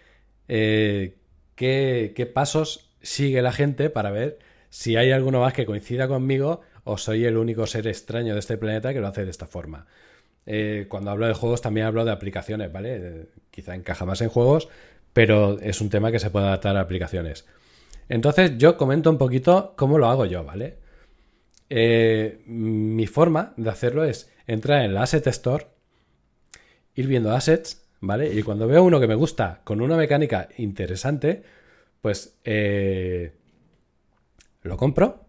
[0.50, 1.16] eh,
[1.56, 4.38] qué, pasos sigue la gente para ver
[4.70, 8.58] si hay alguno más que coincida conmigo o soy el único ser extraño de este
[8.58, 9.88] planeta que lo hace de esta forma.
[10.46, 12.98] Eh, cuando hablo de juegos también hablo de aplicaciones, ¿vale?
[12.98, 14.68] Eh, quizá encaja más en juegos,
[15.13, 17.48] pero es un tema que se puede adaptar a aplicaciones.
[18.10, 20.83] Entonces yo comento un poquito cómo lo hago yo, ¿vale?
[21.76, 25.66] Eh, mi forma de hacerlo es entrar en la Asset Store,
[26.94, 28.32] ir viendo assets, ¿vale?
[28.32, 31.42] Y cuando veo uno que me gusta con una mecánica interesante,
[32.00, 33.34] pues eh,
[34.62, 35.26] lo compro.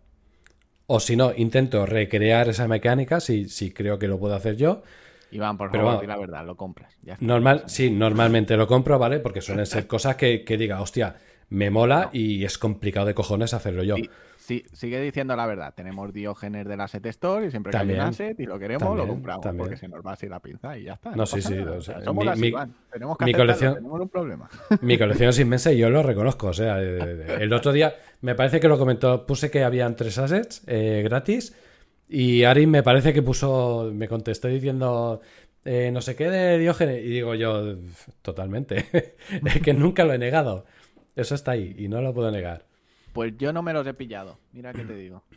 [0.86, 4.82] O si no, intento recrear esa mecánica si, si creo que lo puedo hacer yo.
[5.30, 6.94] Iván, por favor, la verdad, lo compras.
[7.20, 9.18] normal, sí, normalmente lo compro, ¿vale?
[9.18, 11.16] Porque suelen ser cosas que, que diga, hostia,
[11.48, 13.96] me mola y es complicado de cojones hacerlo yo.
[14.44, 15.72] Sí, sigue diciendo la verdad.
[15.74, 19.06] Tenemos Diógenes del Asset Store y siempre que hay un asset y lo queremos, lo
[19.06, 19.46] compramos.
[19.56, 21.16] Porque se nos va así la pinza y ya está.
[21.16, 21.56] No, sí, sí.
[22.04, 22.52] somos mi,
[22.92, 24.50] Tenemos que mi colección, tenemos un problema.
[24.82, 26.48] Mi colección es inmensa y yo lo reconozco.
[26.48, 30.18] O sea, eh, el otro día me parece que lo comentó, puse que habían tres
[30.18, 31.56] assets eh, gratis
[32.06, 35.22] y Ari me parece que puso, me contestó diciendo...
[35.64, 37.02] Eh, no sé qué de Diógenes.
[37.02, 37.76] Y digo yo,
[38.20, 38.84] totalmente.
[39.46, 40.66] es que nunca lo he negado.
[41.16, 42.66] Eso está ahí y no lo puedo negar.
[43.14, 45.22] Pues yo no me los he pillado, mira qué te digo.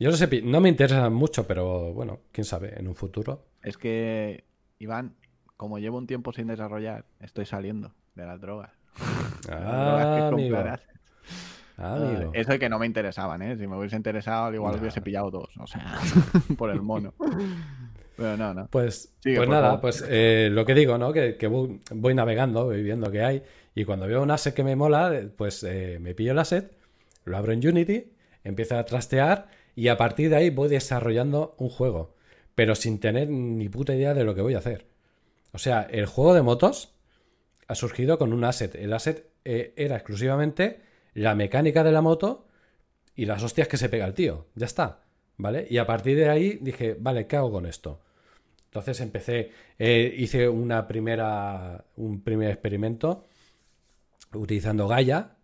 [0.00, 3.44] Yo no sé, no me interesan mucho, pero bueno, quién sabe, en un futuro.
[3.62, 4.44] Es que,
[4.78, 5.14] Iván,
[5.56, 8.70] como llevo un tiempo sin desarrollar, estoy saliendo de las drogas.
[9.48, 10.56] Ah, amigo.
[11.78, 13.56] Ah, eso es que no me interesaban, ¿eh?
[13.56, 15.50] Si me hubiese interesado, igual hubiese pillado dos.
[15.58, 15.98] O sea,
[16.58, 17.14] por el mono.
[18.16, 18.66] Pero no, no.
[18.68, 21.12] Pues, pues nada, pues eh, lo que digo, ¿no?
[21.12, 23.42] Que, voy, navegando, voy viendo qué hay.
[23.74, 26.72] Y cuando veo un asset que me mola, pues eh, me pillo el asset,
[27.26, 28.12] lo abro en Unity,
[28.44, 32.14] empiezo a trastear y a partir de ahí voy desarrollando un juego.
[32.54, 34.86] Pero sin tener ni puta idea de lo que voy a hacer.
[35.52, 36.94] O sea, el juego de motos
[37.68, 38.74] ha surgido con un asset.
[38.76, 40.80] El asset eh, era exclusivamente
[41.12, 42.46] la mecánica de la moto
[43.14, 44.46] y las hostias que se pega el tío.
[44.54, 45.02] Ya está.
[45.38, 45.66] ¿Vale?
[45.68, 48.00] Y a partir de ahí dije, vale, ¿qué hago con esto?
[48.66, 53.24] Entonces empecé, eh, hice una primera, un primer experimento
[54.32, 55.35] utilizando Gaia,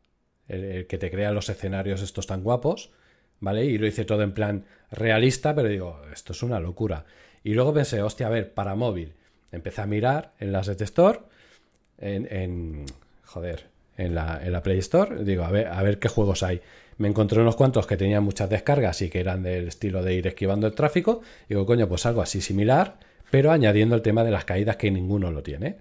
[0.52, 2.90] el, que te crea los escenarios estos tan guapos,
[3.40, 3.64] ¿vale?
[3.64, 7.04] Y lo hice todo en plan realista, pero digo, esto es una locura.
[7.42, 9.14] Y luego pensé, hostia, a ver, para móvil.
[9.50, 11.20] Empecé a mirar en las Store,
[11.98, 12.86] en,
[13.24, 16.60] joder, en la, Play Store, digo, a ver, a ver qué juegos hay.
[16.98, 20.26] Me encontré unos cuantos que tenían muchas descargas y que eran del estilo de ir
[20.26, 21.22] esquivando el tráfico.
[21.48, 22.98] Digo, coño, pues algo así similar,
[23.30, 25.78] pero añadiendo el tema de las caídas que ninguno lo tiene,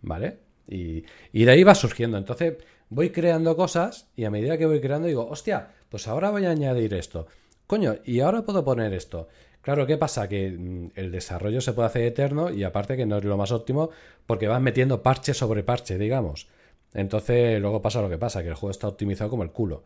[0.00, 0.38] ¿vale?
[0.66, 2.16] Y de ahí va surgiendo.
[2.16, 2.54] Entonces,
[2.92, 6.50] voy creando cosas y a medida que voy creando digo, hostia, pues ahora voy a
[6.50, 7.26] añadir esto.
[7.66, 9.28] Coño, y ahora puedo poner esto.
[9.62, 10.28] Claro, ¿qué pasa?
[10.28, 13.50] Que mm, el desarrollo se puede hacer eterno y aparte que no es lo más
[13.50, 13.90] óptimo
[14.26, 16.48] porque vas metiendo parche sobre parche, digamos.
[16.92, 19.84] Entonces luego pasa lo que pasa, que el juego está optimizado como el culo.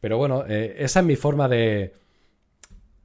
[0.00, 1.94] Pero bueno, eh, esa es mi forma de,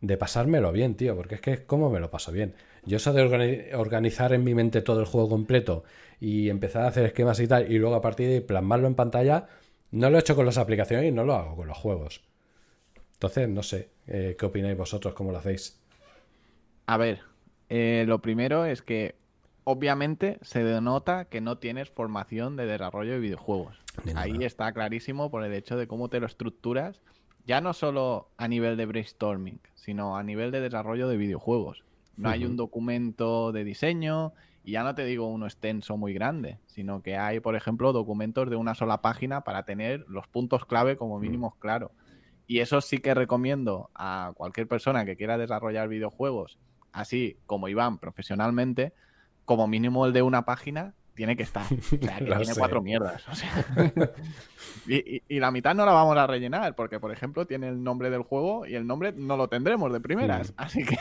[0.02, 2.56] de pasármelo bien, tío, porque es que cómo me lo paso bien.
[2.86, 5.84] Yo eso de organizar en mi mente todo el juego completo
[6.20, 9.48] y empezar a hacer esquemas y tal, y luego a partir de plasmarlo en pantalla,
[9.92, 12.22] no lo he hecho con las aplicaciones y no lo hago con los juegos.
[13.14, 15.14] Entonces, no sé, eh, ¿qué opináis vosotros?
[15.14, 15.80] ¿Cómo lo hacéis?
[16.88, 17.22] A ver,
[17.70, 19.16] eh, lo primero es que
[19.64, 23.80] obviamente se denota que no tienes formación de desarrollo de videojuegos.
[24.16, 27.00] Ahí está clarísimo por el hecho de cómo te lo estructuras,
[27.46, 31.84] ya no solo a nivel de brainstorming, sino a nivel de desarrollo de videojuegos.
[32.16, 36.58] No hay un documento de diseño, y ya no te digo uno extenso muy grande,
[36.68, 40.96] sino que hay, por ejemplo, documentos de una sola página para tener los puntos clave
[40.96, 41.22] como mm.
[41.22, 41.92] mínimos claros.
[42.48, 46.60] Y eso sí que recomiendo a cualquier persona que quiera desarrollar videojuegos,
[46.92, 48.94] así como Iván profesionalmente,
[49.46, 51.66] como mínimo el de una página tiene que estar.
[51.72, 53.24] O sea, que tiene cuatro mierdas.
[54.88, 58.24] y, la mitad no la vamos a rellenar, porque, por ejemplo, tiene el nombre del
[58.24, 60.52] juego y el nombre no lo tendremos de primeras.
[60.52, 60.54] Mm.
[60.58, 60.98] Así que.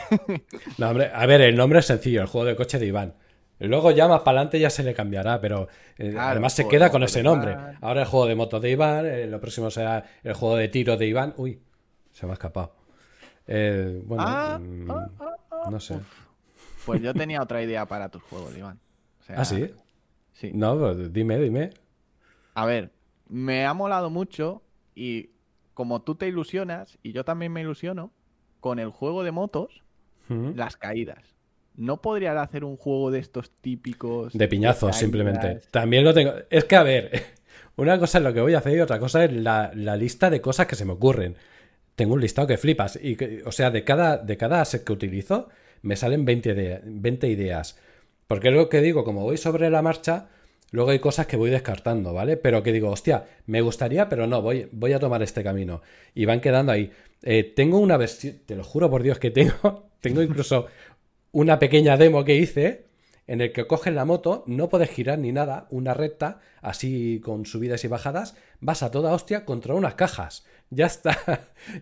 [0.77, 3.13] no, hombre, a ver, el nombre es sencillo, el juego de coche de Iván.
[3.59, 7.03] Luego ya más para adelante ya se le cambiará, pero eh, además se queda con
[7.03, 7.55] ese nombre.
[7.81, 10.97] Ahora el juego de moto de Iván, eh, lo próximo será el juego de tiro
[10.97, 11.33] de Iván.
[11.37, 11.61] Uy,
[12.11, 12.75] se me ha escapado.
[13.47, 15.09] Eh, bueno, ah, mm, ah,
[15.51, 15.99] ah, no sé.
[16.85, 18.79] Pues yo tenía otra idea para tus juegos, Iván.
[19.29, 19.69] ¿Ah, sí?
[20.33, 20.51] Sí.
[20.53, 21.71] No, pues dime, dime.
[22.55, 22.91] A ver,
[23.27, 24.63] me ha molado mucho
[24.95, 25.31] y
[25.73, 28.11] como tú te ilusionas y yo también me ilusiono
[28.59, 29.83] con el juego de motos,
[30.29, 31.32] las caídas.
[31.75, 34.33] ¿No podrías hacer un juego de estos típicos?
[34.33, 35.61] De piñazos, simplemente.
[35.71, 36.33] También lo tengo.
[36.49, 37.23] Es que, a ver,
[37.75, 40.41] una cosa es lo que voy a hacer y otra cosa es la, lista de
[40.41, 41.35] cosas que se me ocurren.
[41.95, 42.99] Tengo un listado que flipas.
[43.01, 45.49] Y o sea, de cada, de cada asset que utilizo,
[45.81, 47.79] me salen 20, 20 ideas.
[48.27, 50.27] Porque es lo que digo, como voy sobre la marcha,
[50.71, 52.37] luego hay cosas que voy descartando, ¿vale?
[52.37, 55.81] Pero que digo, hostia, me gustaría, pero no, voy, voy a tomar este camino.
[56.13, 56.91] Y van quedando ahí.
[57.23, 60.67] Eh, tengo una versión, te lo juro por Dios que tengo, tengo incluso
[61.33, 62.85] una pequeña demo que hice
[63.25, 67.45] en el que coges la moto, no puedes girar ni nada, una recta, así con
[67.45, 70.45] subidas y bajadas, vas a toda hostia contra unas cajas.
[70.73, 71.15] Ya está.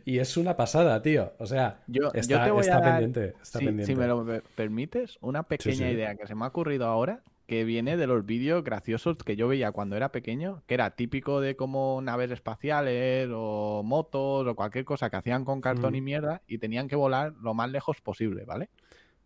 [0.04, 1.32] y es una pasada, tío.
[1.38, 6.16] O sea, yo, está, te voy a pendiente, si, me lo permites, una pequeña idea
[6.16, 9.72] que se me ha ocurrido ahora, que viene de los vídeos graciosos que yo veía
[9.72, 15.10] cuando era pequeño, que era típico de como naves espaciales o motos o cualquier cosa
[15.10, 16.04] que hacían con cartón y mm.
[16.04, 18.70] mierda y tenían que volar lo más lejos posible, ¿vale?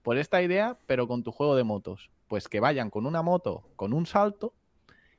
[0.05, 2.11] Por esta idea, pero con tu juego de motos.
[2.27, 4.53] Pues que vayan con una moto, con un salto,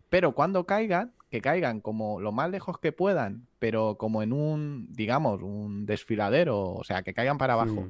[0.08, 4.86] pero cuando caigan, que caigan como lo más lejos que puedan, pero como en un,
[4.92, 7.88] digamos, un desfiladero, o sea, que caigan para abajo.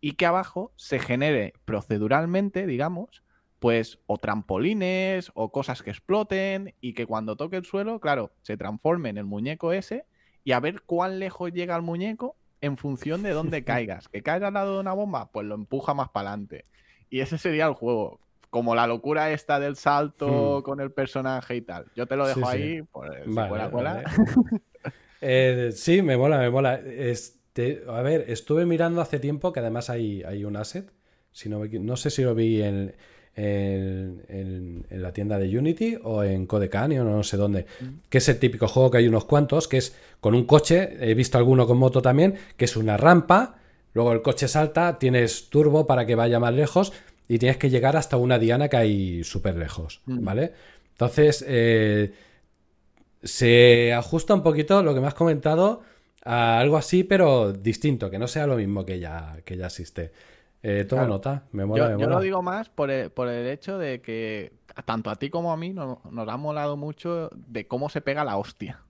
[0.00, 3.22] Y que abajo se genere proceduralmente, digamos,
[3.58, 8.56] pues o trampolines o cosas que exploten y que cuando toque el suelo, claro, se
[8.56, 10.06] transforme en el muñeco ese
[10.42, 14.08] y a ver cuán lejos llega el muñeco en función de dónde caigas.
[14.08, 16.66] Que caigas al lado de una bomba, pues lo empuja más para adelante.
[17.08, 18.20] Y ese sería el juego.
[18.50, 20.62] Como la locura esta del salto hmm.
[20.62, 21.86] con el personaje y tal.
[21.94, 23.10] Yo te lo dejo ahí, pues,
[25.22, 26.76] Eh, sí, me mola, me mola.
[26.76, 30.90] Este, a ver, estuve mirando hace tiempo que además hay, hay un asset.
[31.30, 32.94] Si no, no sé si lo vi en,
[33.36, 37.66] en, la tienda de Unity o en Code Canyon o no sé dónde.
[38.08, 40.96] Que es el típico juego que hay unos cuantos, que es con un coche.
[41.00, 43.56] He visto alguno con moto también, que es una rampa.
[43.94, 46.92] Luego el coche salta, tienes turbo para que vaya más lejos
[47.28, 50.24] y tienes que llegar hasta una diana que hay súper lejos, mm.
[50.24, 50.52] ¿vale?
[50.92, 52.12] Entonces, eh,
[53.22, 55.82] se ajusta un poquito lo que me has comentado
[56.24, 60.12] a algo así, pero distinto, que no sea lo mismo que ya, que ya existe.
[60.62, 62.06] Eh, nota, me mola, yo, me mola.
[62.06, 64.52] Yo lo digo más por el, por el, hecho de que
[64.84, 68.36] tanto a ti como a mí nos, ha molado mucho de cómo se pega la
[68.36, 68.82] hostia.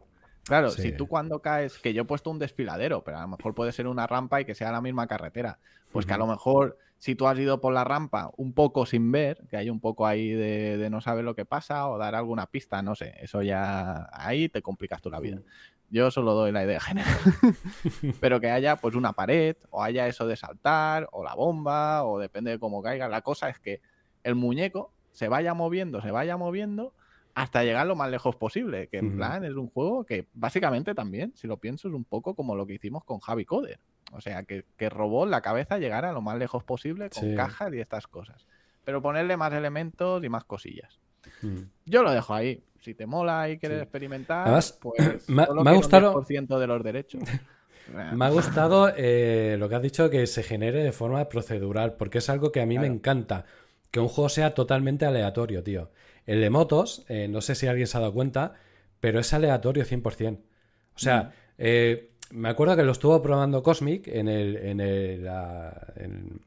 [0.44, 3.54] Claro, si tú cuando caes, que yo he puesto un desfiladero, pero a lo mejor
[3.54, 5.58] puede ser una rampa y que sea la misma carretera,
[5.92, 9.10] pues que a lo mejor si tú has ido por la rampa un poco sin
[9.10, 12.46] ver, que hay un poco ahí de, no saber lo que pasa o dar alguna
[12.46, 15.40] pista, no sé, eso ya ahí te complicas tú la vida.
[15.88, 17.16] Yo solo doy la idea general.
[18.20, 22.18] Pero que haya pues una pared, o haya eso de saltar, o la bomba, o
[22.18, 23.08] depende de cómo caiga.
[23.08, 23.80] La cosa es que
[24.22, 26.92] el muñeco se vaya moviendo, se vaya moviendo
[27.34, 28.88] hasta llegar lo más lejos posible.
[28.88, 32.34] Que en plan es un juego que básicamente también, si lo pienso, es un poco
[32.34, 33.80] como lo que hicimos con Javi Coder.
[34.12, 37.80] O sea, que, que robó la cabeza llegara lo más lejos posible con cajas y
[37.80, 38.46] estas cosas.
[38.84, 41.00] Pero ponerle más elementos y más cosillas.
[41.42, 41.58] Mm.
[41.86, 42.62] Yo lo dejo ahí.
[42.80, 44.48] Si te mola y quieres experimentar,
[44.80, 44.80] pues
[45.28, 47.22] me, ha gustado de los derechos.
[48.14, 52.18] me ha gustado eh, lo que has dicho que se genere de forma procedural, porque
[52.18, 53.44] es algo que a mí me encanta.
[53.90, 55.90] Que un juego sea totalmente aleatorio, tío.
[56.24, 58.54] El de motos, eh, no sé si alguien se ha dado cuenta,
[59.00, 60.38] pero es aleatorio 100%.
[60.38, 61.32] O sea, mm.
[61.58, 66.40] eh, me acuerdo que lo estuvo probando Cosmic en, el, en, el, la, en,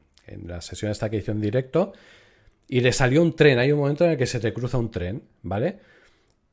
[0.46, 1.92] la sesión esta que hizo en directo
[2.68, 3.58] y le salió un tren.
[3.58, 5.78] Hay un momento en el que se te cruza un tren, ¿vale?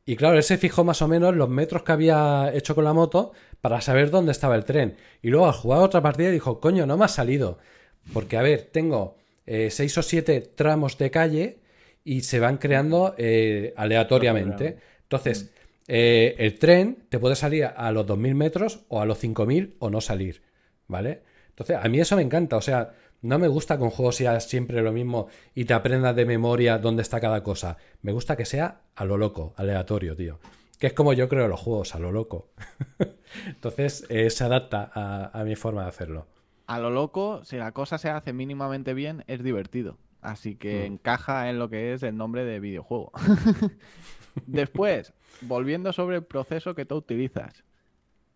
[0.05, 2.93] Y claro, él se fijó más o menos los metros que había hecho con la
[2.93, 4.97] moto para saber dónde estaba el tren.
[5.21, 7.59] Y luego al jugar otra partida dijo, coño, no me ha salido.
[8.11, 11.59] Porque, a ver, tengo eh, seis o siete tramos de calle
[12.03, 14.77] y se van creando eh, aleatoriamente.
[15.03, 15.51] Entonces,
[15.93, 19.89] eh, el tren te puede salir a los 2.000 metros o a los 5.000 o
[19.89, 20.41] no salir,
[20.87, 21.21] ¿vale?
[21.49, 24.39] Entonces, a mí eso me encanta, o sea, no me gusta que un juego sea
[24.39, 27.75] siempre lo mismo y te aprendas de memoria dónde está cada cosa.
[28.03, 30.39] Me gusta que sea a lo loco, aleatorio, tío.
[30.79, 32.53] Que es como yo creo los juegos, a lo loco.
[33.47, 36.25] Entonces, eh, se adapta a, mi forma de hacerlo.
[36.67, 39.97] A lo loco, si la cosa se hace mínimamente bien, es divertido.
[40.21, 40.93] Así que mm.
[40.93, 43.11] encaja en lo que es el nombre de videojuego.
[44.45, 47.63] Después, volviendo sobre el proceso que tú utilizas.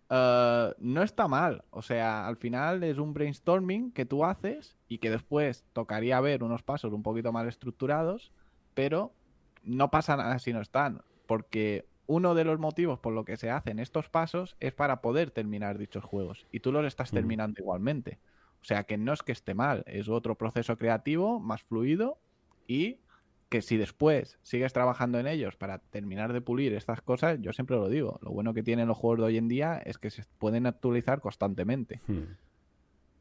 [0.09, 1.63] Eh, no está mal.
[1.71, 6.43] O sea, al final es un brainstorming que tú haces y que después tocaría ver
[6.43, 8.31] unos pasos un poquito más estructurados,
[8.73, 9.11] pero
[9.63, 11.01] no pasa nada si no están.
[11.25, 15.31] Porque uno de los motivos por lo que se hacen estos pasos es para poder
[15.31, 16.45] terminar dichos juegos.
[16.51, 17.15] Y tú los estás mm.
[17.15, 18.19] terminando igualmente.
[18.61, 22.17] O sea que no es que esté mal, es otro proceso creativo más fluido
[22.67, 22.97] y
[23.55, 27.77] que si después sigues trabajando en ellos para terminar de pulir estas cosas, yo siempre
[27.77, 30.25] lo digo, lo bueno que tienen los juegos de hoy en día es que se
[30.39, 32.01] pueden actualizar constantemente.
[32.05, 32.35] Hmm.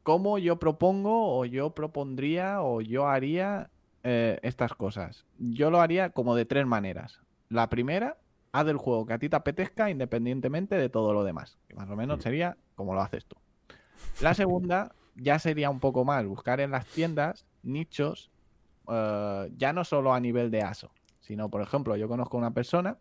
[0.03, 3.69] ¿Cómo yo propongo o yo propondría o yo haría
[4.03, 5.25] eh, estas cosas?
[5.39, 7.21] Yo lo haría como de tres maneras.
[7.47, 8.17] La primera,
[8.51, 11.89] haz del juego que a ti te apetezca independientemente de todo lo demás, que más
[11.89, 12.21] o menos hmm.
[12.21, 13.37] sería como lo haces tú.
[14.19, 18.31] La segunda ya sería un poco más buscar en las tiendas nichos
[18.89, 22.97] eh, ya no solo a nivel de ASO, sino, por ejemplo, yo conozco una persona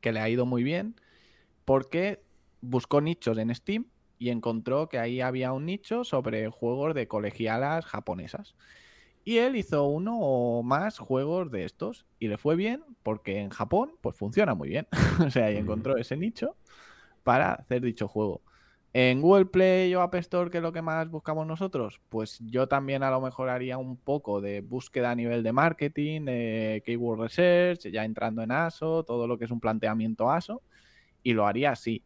[0.00, 0.94] que le ha ido muy bien
[1.64, 2.22] porque
[2.60, 3.86] buscó nichos en Steam
[4.18, 8.54] y encontró que ahí había un nicho sobre juegos de colegialas japonesas.
[9.24, 13.50] Y él hizo uno o más juegos de estos y le fue bien porque en
[13.50, 14.88] Japón pues funciona muy bien.
[15.26, 16.56] o sea, y encontró ese nicho
[17.24, 18.42] para hacer dicho juego.
[18.94, 22.00] En Google Play o App Store, ¿qué es lo que más buscamos nosotros?
[22.08, 26.22] Pues yo también a lo mejor haría un poco de búsqueda a nivel de marketing,
[26.22, 30.62] de keyword research, ya entrando en ASO, todo lo que es un planteamiento ASO,
[31.22, 32.02] y lo haría así.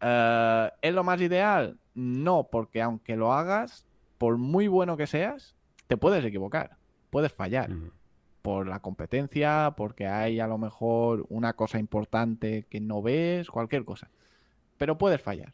[0.00, 1.78] Eh, ¿Es lo más ideal?
[1.94, 3.84] No, porque aunque lo hagas,
[4.16, 5.56] por muy bueno que seas,
[5.88, 6.76] te puedes equivocar,
[7.10, 7.70] puedes fallar.
[8.40, 13.84] Por la competencia, porque hay a lo mejor una cosa importante que no ves, cualquier
[13.84, 14.10] cosa.
[14.78, 15.52] Pero puedes fallar.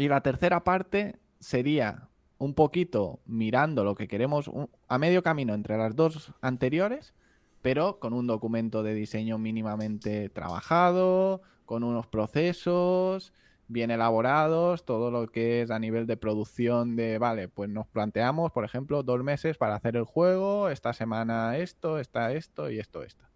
[0.00, 4.50] Y la tercera parte sería un poquito mirando lo que queremos
[4.88, 7.12] a medio camino entre las dos anteriores,
[7.60, 13.34] pero con un documento de diseño mínimamente trabajado, con unos procesos
[13.68, 18.52] bien elaborados, todo lo que es a nivel de producción de, vale, pues nos planteamos,
[18.52, 23.02] por ejemplo, dos meses para hacer el juego, esta semana esto, está esto y esto,
[23.02, 23.26] esto.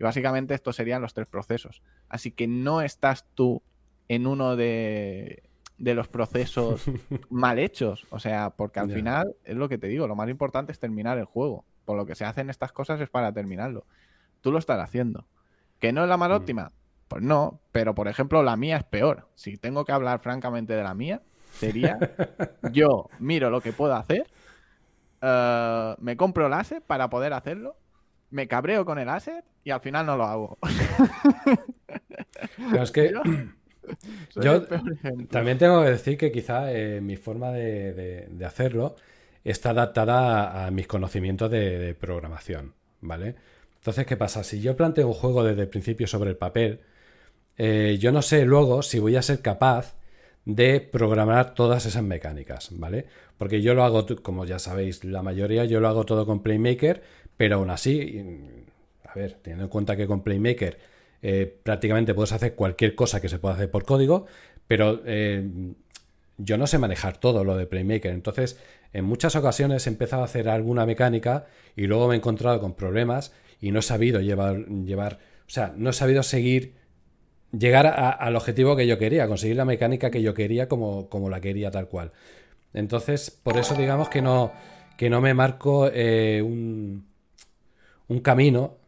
[0.00, 1.80] Y básicamente estos serían los tres procesos.
[2.08, 3.62] Así que no estás tú
[4.08, 5.44] en uno de,
[5.82, 6.84] los procesos
[7.30, 8.06] mal hechos.
[8.10, 11.18] O sea, porque al final es lo que te digo, lo más importante es terminar
[11.18, 11.64] el juego.
[11.84, 13.84] Por lo que se hacen estas cosas es para terminarlo.
[14.40, 15.26] Tú lo estás haciendo.
[15.80, 16.34] ¿Que no es la más mm.
[16.34, 16.72] óptima?
[17.08, 19.28] Pues no, pero por ejemplo la mía es peor.
[19.34, 21.20] Si tengo que hablar francamente de la mía,
[21.52, 21.98] sería
[22.72, 24.26] yo miro lo que puedo hacer,
[25.20, 27.76] eh, me compro el asset para poder hacerlo,
[28.30, 30.58] me cabreo con el asset y al final no lo hago.
[32.70, 33.12] Pero es que
[34.36, 34.64] yo,
[35.30, 38.96] también tengo que decir que quizá eh, mi forma de, hacerlo
[39.44, 43.34] está adaptada a, mis conocimientos de, programación, ¿vale?
[43.76, 44.44] Entonces, ¿qué pasa?
[44.44, 46.80] Si yo planteo un juego desde el principio sobre el papel,
[47.58, 49.96] eh, yo no sé luego si voy a ser capaz
[50.44, 53.06] de programar todas esas mecánicas, ¿vale?
[53.38, 57.02] Porque yo lo hago, como ya sabéis, la mayoría yo lo hago todo con Playmaker,
[57.36, 58.24] pero aún así,
[59.04, 60.91] a ver, teniendo en cuenta que con Playmaker
[61.22, 64.26] eh, prácticamente puedes hacer cualquier cosa que se pueda hacer por código,
[64.66, 65.48] pero eh,
[66.38, 68.12] yo no sé manejar todo lo de Playmaker.
[68.12, 68.58] Entonces,
[68.92, 71.46] en muchas ocasiones he empezado a hacer alguna mecánica
[71.76, 75.72] y luego me he encontrado con problemas y no he sabido llevar, llevar o sea,
[75.76, 76.74] no he sabido seguir
[77.52, 81.40] llegar al objetivo que yo quería, conseguir la mecánica que yo quería como, como, la
[81.40, 82.12] quería tal cual.
[82.72, 84.52] Entonces, por eso digamos que no,
[84.96, 87.06] que no me marco eh, un,
[88.08, 88.78] un, camino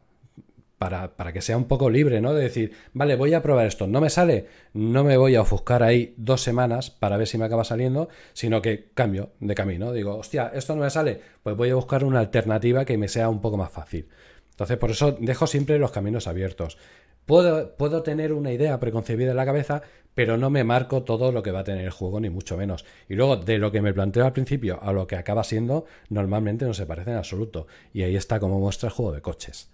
[0.91, 2.35] para, que sea un poco libre, ¿no?
[2.35, 5.83] De decir, vale, voy a probar esto, no me sale, no me voy a ofuscar
[5.83, 9.93] ahí dos semanas para ver si me acaba saliendo, sino que cambio de camino.
[9.93, 13.29] Digo, hostia, esto no me sale, pues voy a buscar una alternativa que me sea
[13.29, 14.09] un poco más fácil.
[14.51, 16.79] Entonces, por eso dejo siempre los caminos abiertos.
[17.27, 19.83] Puedo, tener una idea preconcebida en la cabeza,
[20.15, 22.85] pero no me marco todo lo que va a tener el juego, ni mucho menos.
[23.09, 26.67] Y luego, de lo que me planteo al principio a lo que acaba siendo, normalmente
[26.67, 27.67] no se parece en absoluto.
[27.95, 29.71] Y ahí está como muestra el juego de coches.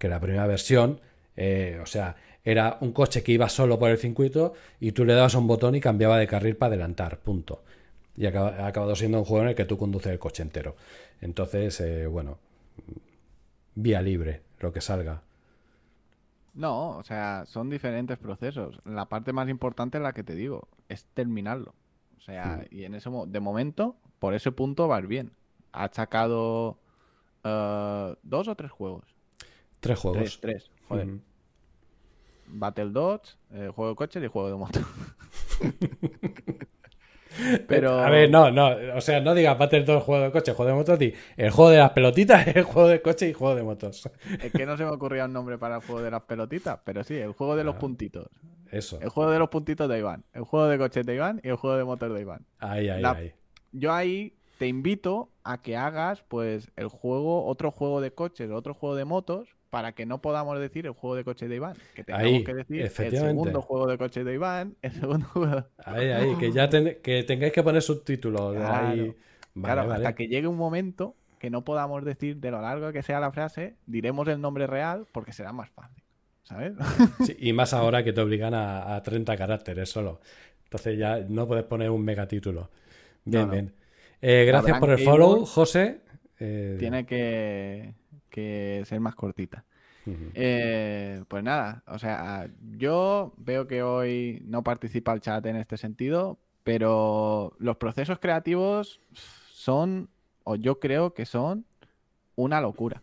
[0.00, 0.98] Que la primera versión,
[1.36, 5.12] eh, o sea, era un coche que iba solo por el circuito y tú le
[5.12, 7.62] dabas un botón y cambiaba de carril para adelantar, punto.
[8.16, 10.74] Y ha acabado siendo un juego en el que tú conduces el coche entero.
[11.20, 12.38] Entonces, eh, bueno,
[13.74, 15.20] vía libre, lo que salga.
[16.54, 18.80] No, o sea, son diferentes procesos.
[18.86, 21.74] La parte más importante es la que te digo, es terminarlo.
[22.16, 25.32] O sea, y en ese de momento, por ese punto va bien.
[25.72, 26.78] Ha sacado
[27.44, 29.04] eh, dos o tres juegos.
[29.80, 30.38] Tres juegos.
[30.40, 31.08] Tres, tres, joder.
[32.46, 34.80] Battle Dodge, eh, juego de coches y juego de moto.
[37.68, 38.00] Pero...
[38.00, 40.76] A ver, no, no, o sea, no digas Battle el juego de coche, juego de
[40.76, 40.98] motos,
[41.36, 44.10] el juego de las pelotitas, el juego de coche y juego de motos.
[44.42, 47.04] Es que no se me ocurría un nombre para el juego de las pelotitas, pero
[47.04, 48.28] sí, el juego de los ah, puntitos.
[48.70, 49.00] Eso.
[49.00, 51.56] El juego de los puntitos de Iván, el juego de coche de Iván y el
[51.56, 52.46] juego de motor de Iván.
[52.58, 53.32] Ahí, ahí, ahí.
[53.72, 58.74] Yo ahí te invito a que hagas, pues, el juego, otro juego de coches, otro
[58.74, 62.04] juego de motos, para que no podamos decir el juego de coche de Iván, que
[62.04, 65.64] tengamos que decir el segundo juego de coche de Iván, el segundo juego...
[65.84, 68.56] Ahí, ahí, que ya que tengáis que poner subtítulos.
[69.54, 73.20] Claro, hasta que llegue un momento que no podamos decir de lo largo que sea
[73.20, 76.02] la frase, diremos el nombre real porque será más fácil,
[76.42, 76.74] ¿sabes?
[77.38, 80.20] y más ahora que te obligan a, 30 caracteres solo.
[80.64, 82.70] Entonces ya no puedes poner un megatítulo.
[83.24, 83.72] Bien, bien.
[84.20, 86.00] Eh, gracias por el follow, José.
[86.38, 87.94] Eh, Tiene que
[88.30, 89.64] que ser más cortita.
[90.34, 95.76] Eh, pues nada, o sea, yo veo que hoy no participa el chat en este
[95.76, 100.08] sentido, pero los procesos creativos son,
[100.44, 101.64] o yo creo que son,
[102.34, 103.02] una locura,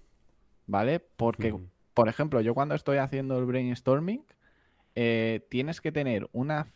[0.66, 1.00] ¿vale?
[1.00, 1.56] Porque,
[1.94, 4.26] por ejemplo, yo cuando estoy haciendo el brainstorming,
[4.96, 6.68] eh, tienes que tener una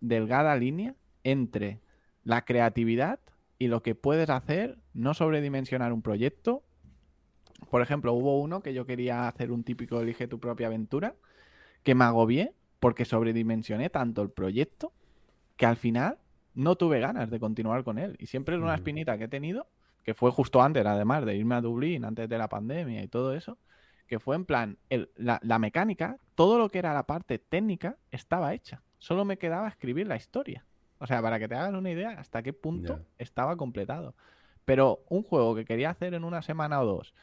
[0.00, 0.94] delgada línea
[1.24, 1.80] entre
[2.24, 3.20] la creatividad
[3.58, 6.62] y lo que puedes hacer, no sobredimensionar un proyecto
[7.70, 11.14] por ejemplo, hubo uno que yo quería hacer un típico elige tu propia aventura,
[11.82, 14.92] que me agobié porque sobredimensioné tanto el proyecto
[15.56, 16.18] que al final
[16.54, 18.16] no tuve ganas de continuar con él.
[18.18, 19.68] Y siempre es una espinita que he tenido,
[20.02, 23.34] que fue justo antes, además de irme a Dublín, antes de la pandemia y todo
[23.34, 23.58] eso,
[24.06, 24.78] que fue en plan,
[25.16, 28.82] la, la, mecánica, todo lo que era la parte técnica estaba hecha.
[28.98, 30.64] Solo me quedaba escribir la historia.
[30.98, 34.14] O sea, para que te hagas una idea hasta qué punto estaba completado.
[34.64, 37.14] Pero un juego que quería hacer en una semana o dos,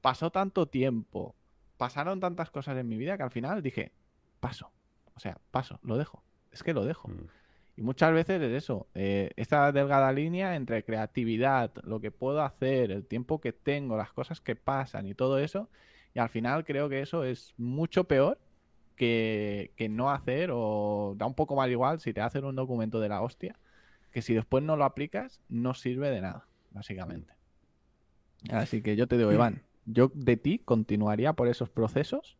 [0.00, 1.34] pasó tanto tiempo,
[1.76, 3.92] pasaron tantas cosas en mi vida que al final dije,
[4.40, 4.70] paso.
[5.14, 6.22] O sea, paso, lo dejo.
[6.50, 7.08] Es que lo dejo.
[7.08, 7.28] Mm.
[7.76, 12.90] Y muchas veces es eso, eh, esta delgada línea entre creatividad, lo que puedo hacer,
[12.90, 15.70] el tiempo que tengo, las cosas que pasan y todo eso.
[16.14, 18.38] Y al final creo que eso es mucho peor
[18.96, 23.00] que, que no hacer o da un poco mal igual si te hacen un documento
[23.00, 23.56] de la hostia,
[24.10, 27.32] que si después no lo aplicas no sirve de nada, básicamente.
[28.50, 29.62] Así que yo te digo, Iván,
[29.92, 32.36] yo de ti continuaría por esos procesos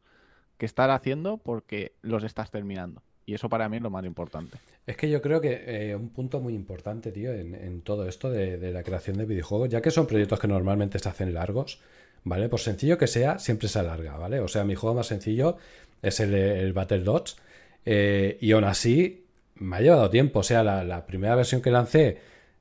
[0.58, 3.02] que estar haciendo porque los estás terminando.
[3.26, 4.58] Y eso para mí es lo más importante.
[4.86, 8.72] Es que yo creo que eh, un punto muy importante, tío, en, todo esto de,
[8.72, 11.80] la creación de videojuegos, ya que son proyectos que normalmente se hacen largos,
[12.24, 12.48] ¿vale?
[12.48, 14.40] Por sencillo que sea, siempre se alarga, ¿vale?
[14.40, 15.58] O sea, mi juego más sencillo
[16.02, 17.36] es el, Battle Dots.
[17.84, 20.40] Eh, y aún así, me ha llevado tiempo.
[20.40, 22.18] O sea, la, primera versión que lancé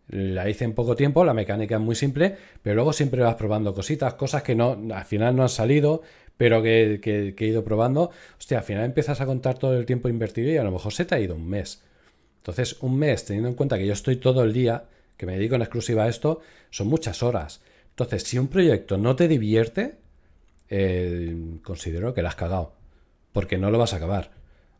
[0.10, 3.74] la hice en poco tiempo, la mecánica es muy simple, pero luego siempre vas probando
[3.74, 6.01] cositas, cosas que no, al final no han salido,
[6.38, 10.49] pero que, he ido probando, hostia, al final empiezas a contar todo el tiempo invertido
[10.49, 11.84] y a lo mejor se te ha ido un mes.
[12.38, 14.86] Entonces, un mes, teniendo en cuenta que yo estoy todo el día,
[15.18, 16.39] que me dedico en exclusiva a esto,
[16.70, 17.62] son muchas horas.
[17.89, 19.95] Entonces, si un proyecto no te divierte,
[20.70, 22.74] eh, considero que lo has cagado,
[23.34, 24.32] porque no lo vas a acabar.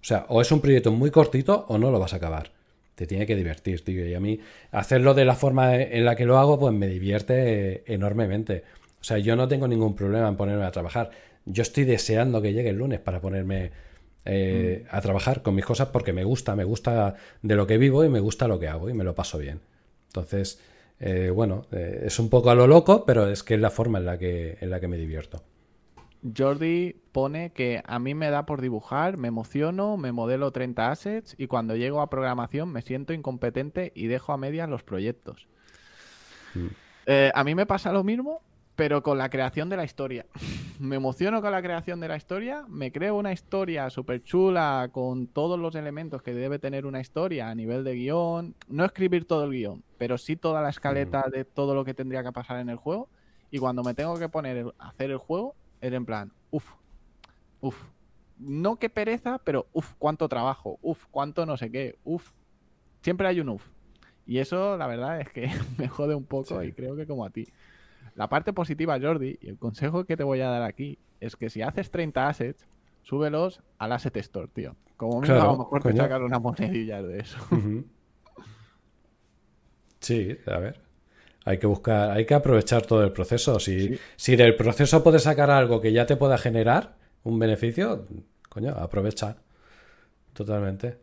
[0.02, 2.52] O sea, o es un proyecto muy cortito o no lo vas a acabar.
[3.00, 4.06] Te tiene que divertir, tío.
[4.06, 4.42] Y a mí,
[4.72, 8.64] hacerlo de la forma en la que lo hago, pues me divierte enormemente.
[9.00, 11.12] O sea, yo no tengo ningún problema en ponerme a trabajar
[11.46, 13.72] yo estoy deseando que llegue el lunes para ponerme
[14.26, 14.96] eh, mm.
[14.96, 18.10] a trabajar con mis cosas porque me gusta, me gusta de lo que vivo y
[18.10, 19.60] me gusta lo que hago y me lo paso bien.
[20.08, 20.60] Entonces,
[21.00, 24.00] eh, bueno, eh, es un poco a lo loco, pero es que es la forma
[24.00, 25.44] en la que, en la que me divierto.
[26.38, 31.36] Jordi pone que a mí me da por dibujar, me emociono, me modelo 30 assets
[31.38, 35.48] y cuando llego a programación me siento incompetente y dejo a medias los proyectos.
[36.56, 36.68] Mm.
[37.34, 38.42] a mí me pasa lo mismo,
[38.76, 40.26] pero con la creación de la historia.
[40.80, 45.28] me emociono con la creación de la historia, me creo una historia súper chula con
[45.28, 48.56] todos los elementos que debe tener una historia a nivel de guion.
[48.70, 52.24] No escribir todo el guion, pero sí toda la escaleta de todo lo que tendría
[52.24, 53.10] que pasar en el juego.
[53.52, 56.72] Y cuando me tengo que poner a hacer el juego, es en plan, uff,
[57.62, 57.84] uff.
[58.38, 62.32] No que pereza, pero uff, cuánto trabajo, uff, cuánto no sé qué, uff.
[63.02, 63.70] Siempre hay un uff.
[64.26, 67.30] Y eso, la verdad, es que me jode un poco y creo que como a
[67.30, 67.48] ti.
[68.16, 71.50] La parte positiva, Jordi, y el consejo que te voy a dar aquí, es que
[71.50, 72.68] si haces 30 assets,
[73.02, 74.76] súbelos al asset store, tío.
[74.98, 77.38] Como mínimo, a lo mejor te sacar una monedilla de eso.
[80.00, 80.89] Sí, a ver.
[81.50, 83.60] Hay que buscar, hay que aprovechar todo el proceso.
[83.60, 88.06] Si, si del proceso puedes sacar algo que ya te pueda generar un beneficio,
[88.50, 89.38] coño, aprovecha.
[90.34, 91.00] Totalmente.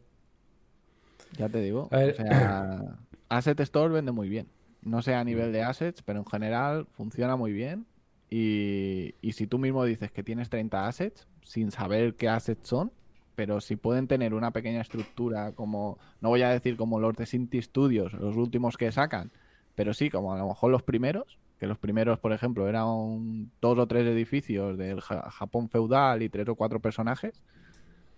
[1.37, 1.89] Ya te digo.
[1.91, 4.47] O sea, Asset Store vende muy bien.
[4.83, 7.85] No sé a nivel de assets, pero en general funciona muy bien.
[8.31, 12.93] Y, si tú mismo dices que tienes 30 assets, sin saber qué assets son,
[13.35, 17.27] pero si pueden tener una pequeña estructura como, no voy a decir como los de
[17.27, 19.33] Sinti Studios, los últimos que sacan,
[19.77, 23.79] pero sí, como a lo mejor los primeros, que los primeros, por ejemplo, eran dos
[23.79, 27.41] o tres edificios del Japón feudal y tres o cuatro personajes.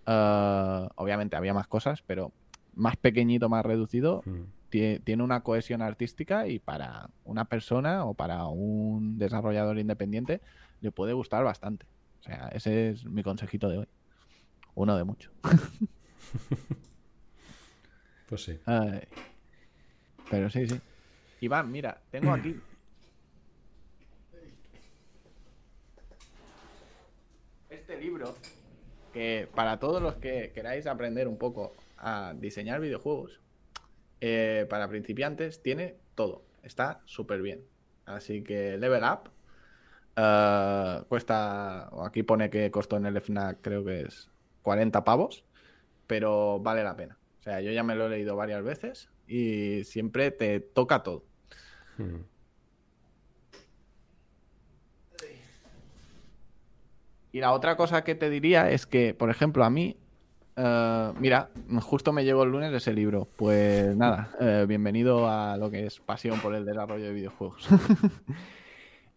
[0.07, 2.31] Eh, obviamente había más cosas, pero
[2.73, 8.45] más pequeñito, más reducido, mm tiene una cohesión artística y para una persona o para
[8.45, 10.41] un desarrollador independiente
[10.81, 11.87] le puede gustar bastante.
[12.19, 13.87] O sea, ese es mi consejito de hoy.
[14.75, 15.33] Uno de muchos.
[18.29, 18.59] pues sí.
[20.29, 20.79] pero sí, sí.
[21.41, 22.59] Iván, mira, tengo aquí.
[27.69, 28.35] Este libro
[29.13, 33.39] que para todos los que queráis aprender un poco a diseñar videojuegos,
[34.21, 36.43] eh, para principiantes tiene todo.
[36.63, 37.63] Está súper bien.
[38.05, 39.29] Así que Level Up
[40.17, 44.29] uh, cuesta, aquí pone que costó en el FNAC creo que es
[44.63, 45.45] 40 pavos,
[46.07, 47.17] pero vale la pena.
[47.39, 51.28] O sea, yo ya me lo he leído varias veces y siempre te toca todo.
[51.99, 52.23] Hmm.
[57.31, 59.97] Y la otra cosa que te diría es que, por ejemplo, a mí
[60.61, 61.49] eh, mira,
[61.81, 63.29] justo me llegó el lunes ese libro.
[63.37, 67.67] Pues nada, eh, bienvenido a lo que es pasión por el desarrollo de videojuegos.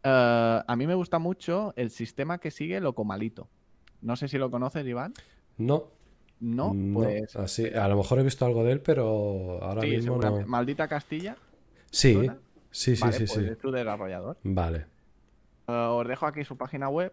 [0.05, 3.47] Eh, a mí me gusta mucho el sistema que sigue Locomalito.
[4.01, 5.15] No sé si lo conoces, Iván.
[5.59, 5.91] No.
[6.41, 7.37] No, pues.
[7.37, 10.45] así, a lo mejor he visto algo de él, pero ahora mismo no.
[10.45, 11.37] Maldita Castilla.
[11.93, 12.29] Sí,
[12.73, 14.37] sí, sí, sí, pues Es tu desarrollador.
[14.43, 14.87] Vale.
[15.67, 17.13] os dejo aquí su página web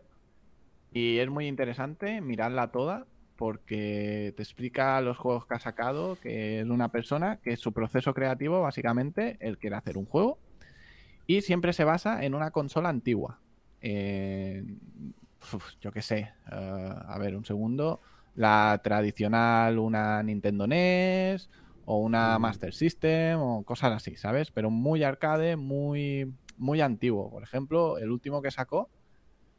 [0.92, 3.06] y es muy interesante mirarla toda
[3.36, 7.72] porque te explica los juegos que ha sacado, que es una persona que es su
[7.72, 10.40] proceso creativo, básicamente, él quiere hacer un juego
[11.26, 13.40] y siempre se basa en una consola antigua.
[15.80, 18.02] yo qué sé, eh, a ver, un segundo,
[18.36, 21.50] la tradicional, una Nintendo NES
[21.92, 24.52] o una Master System o cosas así, ¿sabes?
[24.52, 27.32] Pero muy arcade, muy, muy antiguo.
[27.32, 28.92] Por ejemplo, el último que sacó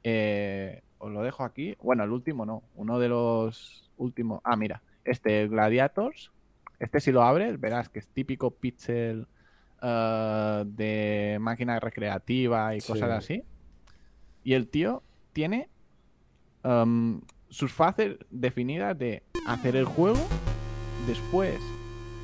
[0.04, 1.74] eh, os lo dejo aquí.
[1.82, 4.40] Bueno, el último no, uno de los últimos.
[4.44, 6.30] Ah, mira, este Gladiators.
[6.78, 9.26] Este si lo abres, verás que es típico pixel
[9.82, 13.42] eh, de máquina recreativa y cosas así.
[14.44, 15.02] Y el tío
[15.32, 15.68] tiene
[16.62, 20.20] em, sus fases definidas de hacer el juego
[21.08, 21.58] después,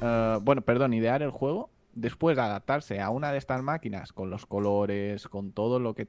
[0.01, 4.47] eh, bueno, perdón, idear el juego, después adaptarse a una de estas máquinas con los
[4.47, 6.09] colores, con todo lo que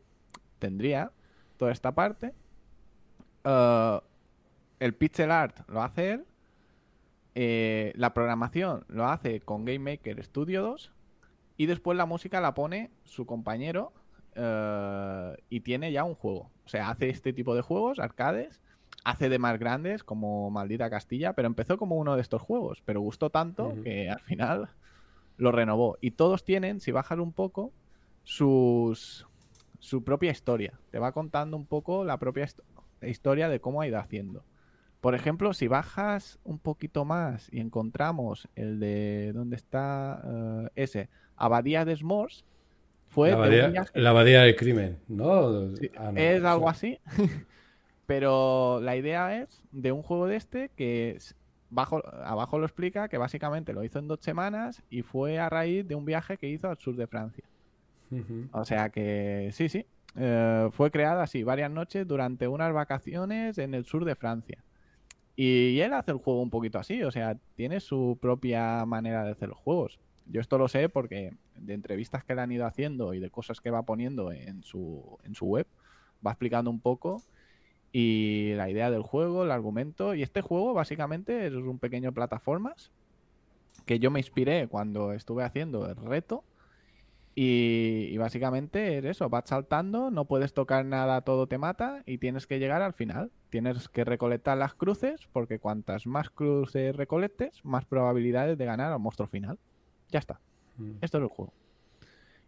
[0.60, 1.12] tendría,
[1.58, 2.34] toda esta parte.
[3.44, 4.00] Eh,
[4.80, 6.26] el pixel art lo hace él.
[7.36, 10.92] Eh, la programación lo hace con Game Maker Studio 2.
[11.56, 13.94] Y después la música la pone su compañero
[15.50, 16.52] y tiene ya un juego.
[16.64, 18.62] O sea, hace este tipo de juegos, arcades,
[19.08, 23.00] hace de más grandes como Maldita Castilla, pero empezó como uno de estos juegos, pero
[23.00, 24.68] gustó tanto que al final
[25.38, 25.98] lo renovó.
[26.02, 27.72] Y todos tienen, si bajas un poco,
[28.26, 29.26] sus
[29.80, 30.74] su propia historia.
[30.92, 32.50] Te va contando un poco la propia
[33.02, 34.44] historia de cómo ha ido haciendo.
[35.00, 41.10] Por ejemplo, si bajas un poquito más y encontramos el de dónde está eh, ese
[41.38, 42.44] Abadía de S'mores,
[43.06, 45.72] fue la abadía, del crimen, ¿no?
[45.96, 47.00] Ah, es algo así.
[48.08, 51.18] Pero la idea es de un juego de este que
[51.70, 55.88] bajo, abajo lo explica que básicamente lo hizo en dos semanas y fue a raíz
[55.88, 57.44] de un viaje que hizo al sur de Francia.
[58.54, 59.86] O sea que sí, sí.
[60.16, 64.64] Eh, fue creada así varias noches durante unas vacaciones en el sur de Francia.
[65.36, 69.32] Y él hace el juego un poquito así, o sea, tiene su propia manera de
[69.32, 70.00] hacer los juegos.
[70.26, 73.60] Yo esto lo sé porque de entrevistas que le han ido haciendo y de cosas
[73.60, 75.68] que va poniendo en su, en su web,
[76.26, 77.22] va explicando un poco
[78.00, 80.14] y la idea del juego, el argumento.
[80.14, 82.92] Y este juego básicamente es un pequeño plataformas
[83.88, 86.44] que yo me inspiré cuando estuve haciendo el reto.
[87.34, 92.46] Y, básicamente es eso, vas saltando, no puedes tocar nada, todo te mata y tienes
[92.46, 93.32] que llegar al final.
[93.50, 99.00] Tienes que recolectar las cruces porque cuantas más cruces recolectes, más probabilidades de ganar al
[99.00, 99.58] monstruo final.
[100.12, 100.40] Ya está.
[100.78, 100.98] Mm.
[101.02, 101.52] Esto es el juego.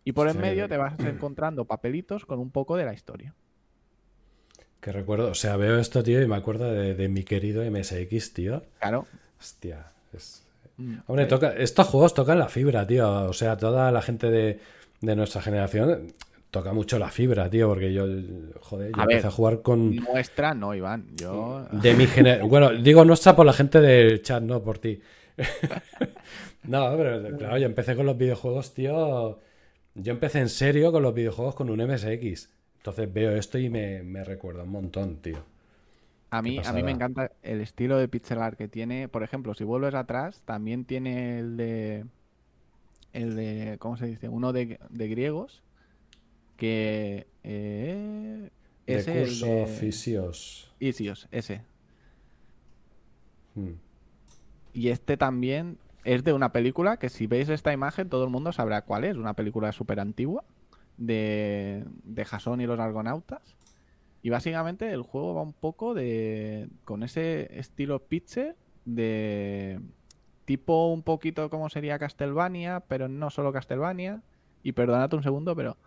[0.04, 3.34] Y por en medio te vas encontrando papelitos con un poco de la historia.
[4.80, 8.64] Que recuerdo, o sea, veo esto, tío, y me acuerdo de, mi querido MSX, tío.
[8.80, 9.06] Claro.
[9.40, 9.92] Hostia.
[10.78, 13.26] Mm, Hombre, toca, estos juegos tocan la fibra, tío.
[13.26, 14.60] O sea, toda la gente de,
[15.02, 16.14] nuestra generación
[16.50, 18.06] toca mucho la fibra, tío, porque yo,
[18.62, 19.96] joder, yo empecé a jugar con...
[19.96, 21.68] Nuestra no, Iván, yo...
[21.72, 22.50] De mi generación...
[22.50, 25.00] Bueno, digo nuestra por la gente del chat, no por ti.
[26.64, 29.40] no, pero claro, yo empecé con los videojuegos, tío...
[29.96, 32.50] Yo empecé en serio con los videojuegos con un MSX.
[32.80, 35.44] Entonces veo esto y me, recuerda un montón, tío.
[36.32, 39.10] A mí, a mí me encanta el estilo de pixel art que tiene.
[39.10, 42.06] Por ejemplo, si vuelves atrás, también tiene el de.
[43.12, 43.76] El de.
[43.80, 44.30] ¿Cómo se dice?
[44.30, 45.62] Uno de, griegos.
[46.56, 47.28] Que.
[47.44, 48.50] Eh,
[48.88, 49.68] ese curso el de...
[49.68, 50.72] Fisios.
[50.80, 51.62] Isios, ese.
[53.56, 53.74] Hmm.
[54.74, 58.54] Y este también es de una película que si veis esta imagen todo el mundo
[58.54, 59.18] sabrá cuál es.
[59.18, 60.46] Una película súper antigua
[61.00, 63.56] de, de Jason y los argonautas.
[64.22, 66.70] Y básicamente el juego va un poco de.
[66.84, 69.80] con ese estilo pitcher de.
[70.46, 74.22] tipo un poquito como sería Castlevania, pero no solo Castlevania.
[74.62, 75.78] Y perdonad un segundo, pero.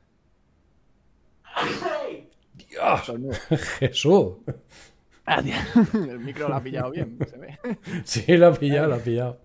[2.54, 3.12] ¡Dios!
[3.78, 4.36] ¡Jesús!
[5.94, 7.58] El micro lo ha pillado bien, se ve.
[8.04, 9.40] Sí, lo ha pillado, lo ha pillado.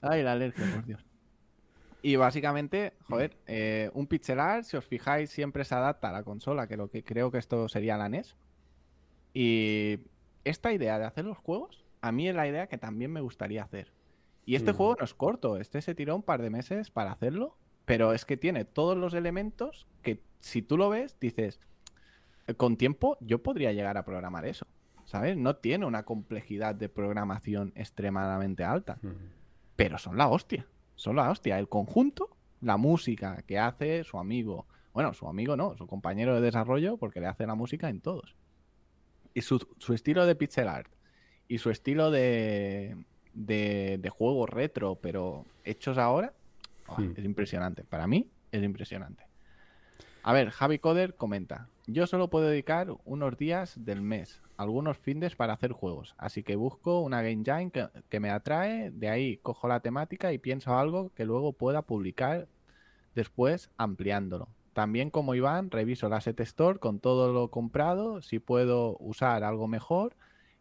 [0.00, 1.05] Ay, la alergia, por Dios.
[2.02, 6.22] Y básicamente, joder, eh, un pixel art, si os fijáis, siempre se adapta a la
[6.22, 8.36] consola, que lo que creo que esto sería la NES.
[9.34, 10.00] Y
[10.44, 13.62] esta idea de hacer los juegos, a mí es la idea que también me gustaría
[13.62, 13.92] hacer.
[14.44, 17.56] Y este juego no es corto, este se tiró un par de meses para hacerlo,
[17.84, 21.58] pero es que tiene todos los elementos que si tú lo ves, dices,
[22.56, 24.66] con tiempo yo podría llegar a programar eso,
[25.04, 25.36] ¿sabes?
[25.36, 28.98] No tiene una complejidad de programación extremadamente alta,
[29.74, 30.66] pero son la hostia.
[30.96, 31.58] Solo la hostia.
[31.58, 34.66] El conjunto, la música que hace su amigo.
[34.92, 38.34] Bueno, su amigo no, su compañero de desarrollo, porque le hace la música en todos.
[39.34, 39.60] Y su,
[39.92, 40.90] estilo de pixel art
[41.46, 42.96] y su estilo de,
[43.34, 46.32] de, juego retro, pero hechos ahora,
[46.96, 47.12] hmm.
[47.16, 47.84] es impresionante.
[47.84, 49.24] Para mí, es impresionante.
[50.22, 55.36] A ver, Javi Coder comenta: Yo solo puedo dedicar unos días del mes algunos fines
[55.36, 56.14] para hacer juegos.
[56.18, 60.38] Así que busco una game jam que, me atrae, de ahí cojo la temática y
[60.38, 62.48] pienso algo que luego pueda publicar
[63.14, 64.48] después ampliándolo.
[64.72, 69.68] También como Iván, reviso la set store con todo lo comprado, si puedo usar algo
[69.68, 70.14] mejor,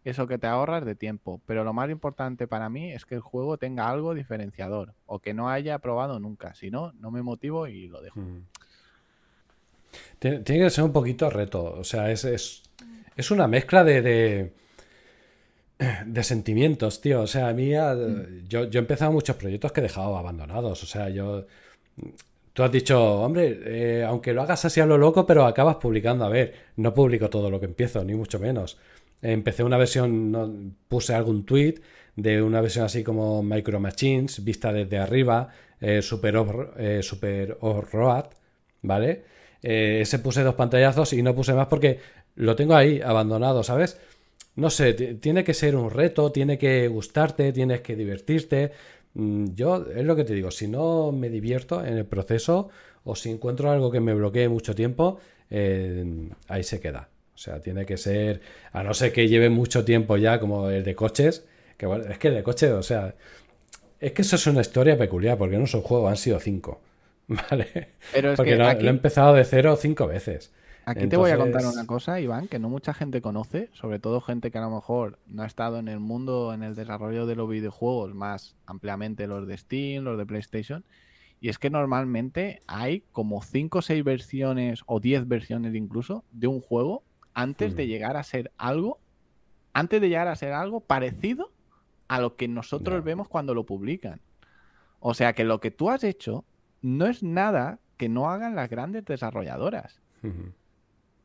[0.05, 1.41] eso que te ahorras de tiempo.
[1.45, 5.33] Pero lo más importante para mí es que el juego tenga algo diferenciador o que
[5.33, 6.53] no haya probado nunca.
[6.53, 8.19] Si no, no me motivo y lo dejo.
[8.19, 8.45] Mm.
[10.19, 11.63] Tiene, que ser un poquito reto.
[11.63, 12.64] O sea, es
[13.15, 14.51] es una mezcla de,
[16.05, 17.21] de, sentimientos, tío.
[17.21, 18.47] O sea, a mí, mm.
[18.47, 20.83] yo, yo he empezado muchos proyectos que he dejado abandonados.
[20.83, 21.45] O sea, yo...
[22.53, 26.23] Tú has dicho, hombre, eh, aunque lo hagas así a lo loco, pero acabas publicando.
[26.23, 28.77] A ver, no publico todo lo que empiezo, ni mucho menos.
[29.21, 31.81] empecé una versión, puse algún tweet
[32.15, 35.49] de una versión así como Micro Machines, vista desde arriba,
[35.81, 36.35] eh, Super,
[36.77, 38.25] eh, Super Road,
[38.81, 39.23] ¿vale?
[39.61, 41.99] Eh, ese puse dos pantallazos y no puse más porque
[42.35, 43.99] lo tengo ahí abandonado, ¿sabes?
[44.55, 48.71] No sé, tiene que ser un reto, tiene que gustarte, tienes que divertirte.
[49.13, 52.69] Mm, yo, es lo que te digo, si no me divierto en el proceso
[53.03, 55.19] o si encuentro algo que me bloquee mucho tiempo,
[56.47, 57.09] ahí se queda.
[57.35, 60.83] O sea, tiene que ser, a no ser que lleve mucho tiempo ya, como el
[60.83, 61.45] de coches,
[61.77, 63.13] que bueno, es que el de coches, o sea,
[63.99, 66.81] es que eso es una historia peculiar, porque no es un juego, han sido cinco.
[67.27, 67.89] ¿Vale?
[68.13, 70.51] Pero porque lo, he empezado de cero cinco veces.
[70.85, 74.21] Aquí te voy a contar una cosa, Iván, que no mucha gente conoce, sobre todo
[74.21, 77.35] gente que a lo mejor no ha estado en el mundo, en el desarrollo de
[77.35, 80.85] los videojuegos, más ampliamente los de Steam, los de PlayStation.
[81.41, 86.47] Y es que normalmente hay como 5 o 6 versiones o 10 versiones incluso de
[86.47, 88.99] un juego antes de llegar a ser algo,
[89.73, 91.51] antes de llegar a ser algo parecido
[92.07, 94.21] a lo que nosotros vemos cuando lo publican.
[94.99, 96.45] O sea que lo que tú has hecho
[96.81, 99.99] no es nada que no hagan las grandes desarrolladoras.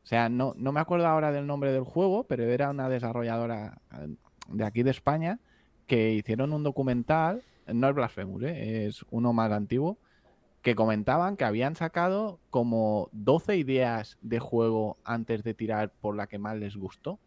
[0.03, 3.81] O sea, no, no me acuerdo ahora del nombre del juego, pero era una desarrolladora
[3.93, 4.15] eh,
[4.49, 5.39] de aquí de España
[5.87, 8.87] que hicieron un documental, no es Blasphemous, ¿eh?
[8.87, 9.97] es uno más antiguo,
[10.61, 16.27] que comentaban que habían sacado como 12 ideas de juego antes de tirar por la
[16.27, 17.19] que más les gustó.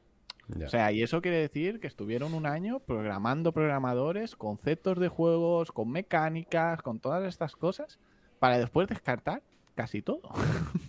[0.65, 5.73] O sea, y eso quiere decir que estuvieron un año programando programadores, conceptos de juegos,
[5.73, 7.99] con mecánicas, con todas estas cosas,
[8.39, 9.43] para después descartar
[9.75, 10.21] casi todo.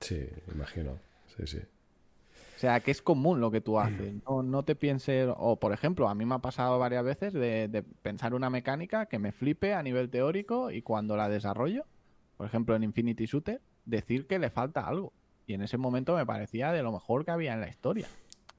[0.00, 0.98] Sí, imagino.
[1.36, 1.58] Sí, sí.
[1.58, 4.14] O sea, que es común lo que tú haces.
[4.26, 8.34] No, te pienses, o por ejemplo, a mí me ha pasado varias veces de, pensar
[8.34, 11.84] una mecánica que me flipe a nivel teórico y cuando la desarrollo,
[12.36, 15.12] por ejemplo en Infinity Shooter, decir que le falta algo.
[15.46, 18.08] Y en ese momento me parecía de lo mejor que había en la historia.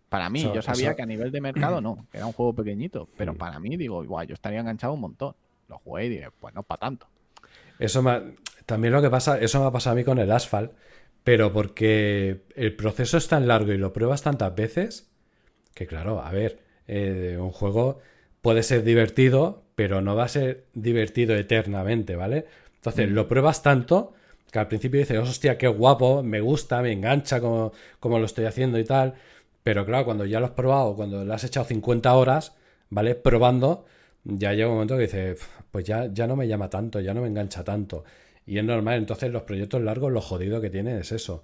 [0.07, 3.09] Para mí, yo sabía que a nivel de mercado no, que era un juego pequeñito,
[3.17, 5.35] pero para mí digo, igual, yo estaría enganchado un montón.
[5.67, 7.07] Lo jugué y dije, pues no para tanto.
[7.77, 8.01] Eso
[8.65, 10.71] también lo que pasa, eso me ha pasado a mí con el Asphalt,
[11.29, 15.11] pero porque el proceso es tan largo y lo pruebas tantas veces
[15.75, 16.57] que claro, a ver,
[16.87, 17.99] eh, un juego
[18.41, 22.47] puede ser divertido, pero no va a ser divertido eternamente, ¿vale?
[22.77, 23.13] Entonces, mm.
[23.13, 24.15] lo pruebas tanto
[24.51, 28.45] que al principio dices, hostia, qué guapo, me gusta, me engancha como, como lo estoy
[28.45, 29.13] haciendo y tal.
[29.61, 32.55] Pero claro, cuando ya lo has probado, cuando lo has echado 50 horas,
[32.89, 33.13] ¿vale?
[33.13, 33.85] Probando,
[34.23, 37.21] ya llega un momento que dices, pues ya, ya no me llama tanto, ya no
[37.21, 38.03] me engancha tanto.
[38.49, 41.43] Y es normal, entonces los proyectos largos lo jodido que tienen es eso.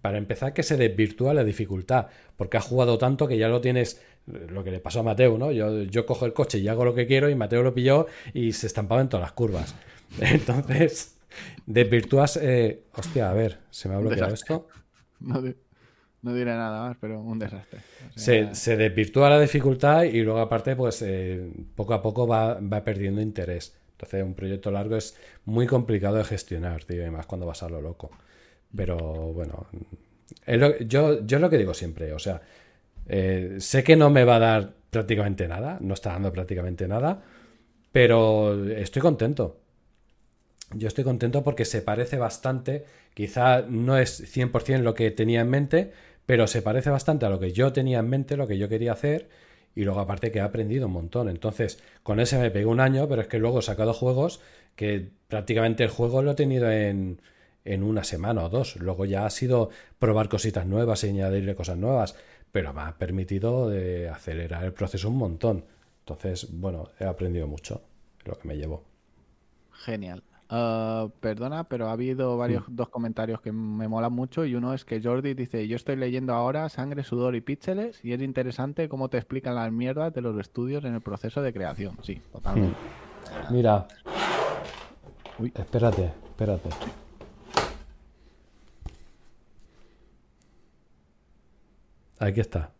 [0.00, 4.00] Para empezar, que se desvirtúa la dificultad, porque has jugado tanto que ya lo tienes,
[4.26, 5.50] lo que le pasó a Mateo, ¿no?
[5.50, 8.52] Yo, yo cojo el coche y hago lo que quiero y Mateo lo pilló y
[8.52, 9.74] se estampaba en todas las curvas.
[10.20, 11.18] Entonces,
[11.66, 12.36] desvirtúas...
[12.36, 14.68] Eh, hostia, a ver, ¿se me ha bloqueado esto?
[16.22, 17.80] No, diré nada más, pero un desastre.
[18.14, 23.20] se, desvirtúa la dificultad y luego aparte, pues eh, poco a poco va, va perdiendo
[23.20, 23.74] interés.
[23.94, 27.80] Entonces, un proyecto largo es muy complicado de gestionar, tío, y cuando vas a lo
[27.80, 28.10] loco.
[28.76, 28.96] Pero
[29.32, 29.66] bueno,
[30.86, 32.42] yo, yo es lo que digo siempre, o sea,
[33.08, 37.22] eh, sé que no me va a dar prácticamente nada, no está dando prácticamente nada,
[37.92, 39.60] pero estoy contento.
[40.72, 42.84] Yo estoy contento porque se parece bastante,
[43.14, 45.92] quizá no es 100% lo que tenía en mente,
[46.26, 48.92] pero se parece bastante a lo que yo tenía en mente, lo que yo quería
[48.92, 49.28] hacer
[49.74, 51.28] y luego aparte que he aprendido un montón.
[51.28, 54.40] Entonces, con ese me pegué un año, pero es que luego he sacado juegos
[54.76, 57.20] que prácticamente el juego lo he tenido en,
[57.64, 58.76] en una semana o dos.
[58.76, 62.16] Luego ya ha sido probar cositas nuevas y añadirle cosas nuevas,
[62.52, 65.64] pero me ha permitido de acelerar el proceso un montón.
[66.00, 67.82] Entonces, bueno, he aprendido mucho,
[68.24, 68.84] lo que me llevo.
[69.72, 70.22] Genial.
[70.50, 74.84] Ah, perdona, pero ha habido varios dos comentarios que me molan mucho y uno es
[74.84, 79.08] que Jordi dice, yo estoy leyendo ahora Sangre, Sudor y Píxeles y es interesante cómo
[79.08, 81.96] te explican las mierdas de los estudios en el proceso de creación.
[82.02, 82.76] Sí, totalmente.
[83.48, 83.54] Hmm.
[83.54, 83.86] Mira.
[85.38, 85.52] Uy.
[85.54, 86.68] Espérate, espérate.
[92.18, 92.70] Aquí está.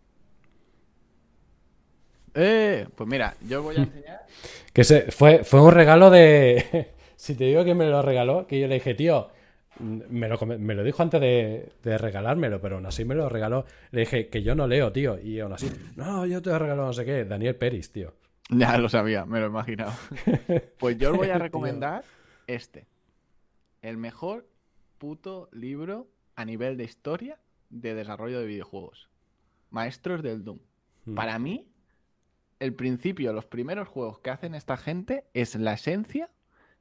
[2.35, 4.27] Eh, pues mira, yo voy a enseñar.
[4.73, 8.61] que se, fue, fue un regalo de si te digo que me lo regaló, que
[8.61, 9.31] yo le dije, tío,
[9.79, 13.65] me lo, me lo dijo antes de, regalármelo, pero aún así me lo regaló.
[13.91, 15.19] Le dije que yo no leo, tío.
[15.19, 17.25] Y aún así, no, yo te he regalado no sé qué.
[17.25, 18.15] Daniel Peris, tío.
[18.51, 19.93] Ya lo sabía, me lo he imaginado.
[20.79, 22.05] Pues yo os voy a recomendar
[22.47, 22.87] este.
[23.83, 24.47] El mejor
[24.99, 27.39] puto libro a nivel de historia
[27.71, 29.09] de desarrollo de videojuegos.
[29.71, 30.59] Maestros del Doom.
[31.07, 31.15] Hmm.
[31.15, 31.69] Para mí,
[32.61, 36.31] el principio, los primeros juegos que hacen esta gente es la esencia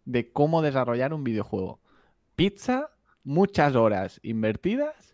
[0.05, 1.79] de cómo desarrollar un videojuego.
[2.35, 2.91] Pizza,
[3.23, 5.13] muchas horas invertidas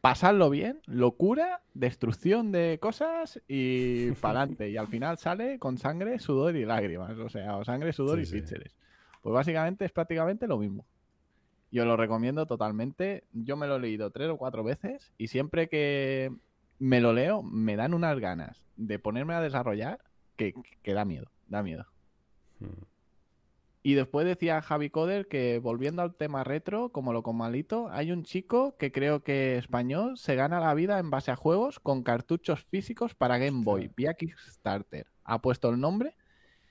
[0.00, 4.70] pasarlo bien, locura, destrucción de cosas y para adelante.
[4.70, 7.16] Y al final sale con sangre, sudor y lágrimas.
[7.18, 8.76] O sea, o sangre, sudor y píxeles.
[9.22, 10.86] Pues básicamente es prácticamente lo mismo.
[11.70, 13.24] Yo lo recomiendo totalmente.
[13.32, 16.32] Yo me lo he leído tres o cuatro veces y siempre que
[16.78, 19.98] me lo leo me dan unas ganas de ponerme a desarrollar
[20.36, 21.84] que, que da miedo, da miedo.
[22.60, 22.84] Hmm.
[23.82, 28.10] Y después decía Javi Coder que volviendo al tema retro, como lo con malito, hay
[28.10, 32.02] un chico que creo que español se gana la vida en base a juegos con
[32.02, 35.06] cartuchos físicos para Game Boy, vía Kickstarter.
[35.24, 36.14] Ha puesto el nombre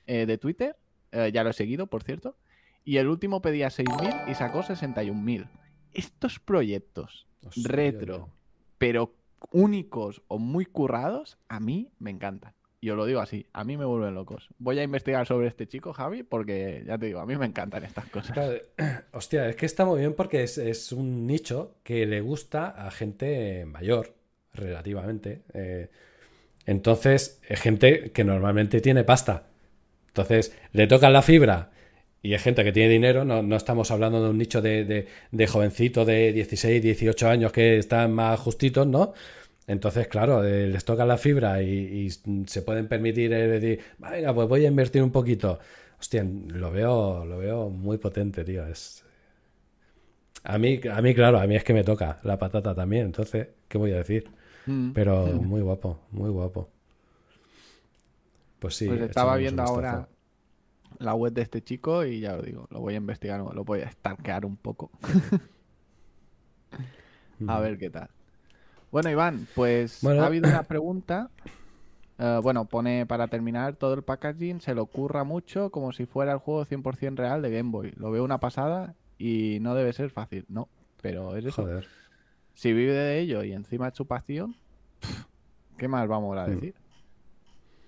[0.06, 0.76] eh, de Twitter,
[1.12, 2.36] eh, ya lo he seguido, por cierto,
[2.84, 5.50] y el último pedía 6.000 y sacó 61.000.
[5.94, 8.30] Estos proyectos retro,
[8.78, 9.16] pero
[9.52, 12.57] únicos o muy currados, a mí me encantan.
[12.80, 14.50] Yo lo digo así, a mí me vuelven locos.
[14.60, 17.84] Voy a investigar sobre este chico, Javi, porque ya te digo, a mí me encantan
[17.84, 18.38] estas cosas.
[19.14, 23.66] hostia, es que está muy bien porque es, un nicho que le gusta a gente
[23.66, 24.14] mayor,
[24.54, 25.42] relativamente.
[25.54, 25.90] Eh,
[26.68, 29.48] entonces, gente que normalmente tiene pasta.
[30.10, 31.72] Entonces, le tocan la fibra
[32.22, 35.48] y es gente que tiene dinero, no, estamos hablando de un nicho de, de, de
[35.48, 39.14] jovencito de 16, 18 años que están más justitos, ¿no?
[39.68, 44.48] Entonces, claro, eh, les toca la fibra y, se pueden permitir eh, decir, venga, pues
[44.48, 45.60] voy a invertir un poquito.
[46.00, 48.66] Hostia, lo veo, lo veo muy potente, tío.
[48.66, 49.04] Es...
[50.46, 53.50] A mí, a mí, claro, a mí es que me toca la patata también, entonces,
[53.68, 54.30] ¿qué voy a decir?
[54.68, 54.92] Mm.
[54.92, 56.70] Pero muy guapo, muy guapo.
[58.60, 58.88] Pues sí.
[58.88, 60.08] Pues estaba viendo ahora
[61.00, 63.82] la web de este chico y ya lo digo, lo voy a investigar, lo voy
[63.82, 64.92] a estanquear un poco.
[67.48, 68.10] a ver qué tal.
[68.92, 71.30] Bueno, Iván, pues ha habido una pregunta.
[72.20, 76.32] Eh, bueno, pone para terminar todo el packaging, se le ocurra mucho como si fuera
[76.32, 77.94] el juego 100% real de Game Boy.
[77.98, 80.68] Lo veo una pasada y no debe ser fácil, no,
[81.02, 81.64] pero es eso.
[81.64, 81.88] Joder.
[82.54, 84.56] Si vive de ello y encima es su pasión,
[85.78, 86.50] ¿qué más vamos a mm.
[86.50, 86.74] decir?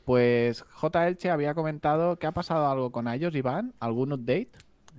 [0.06, 1.08] Pues J.
[1.08, 4.50] Elche había comentado que ha pasado algo con ellos, Iván, algún update.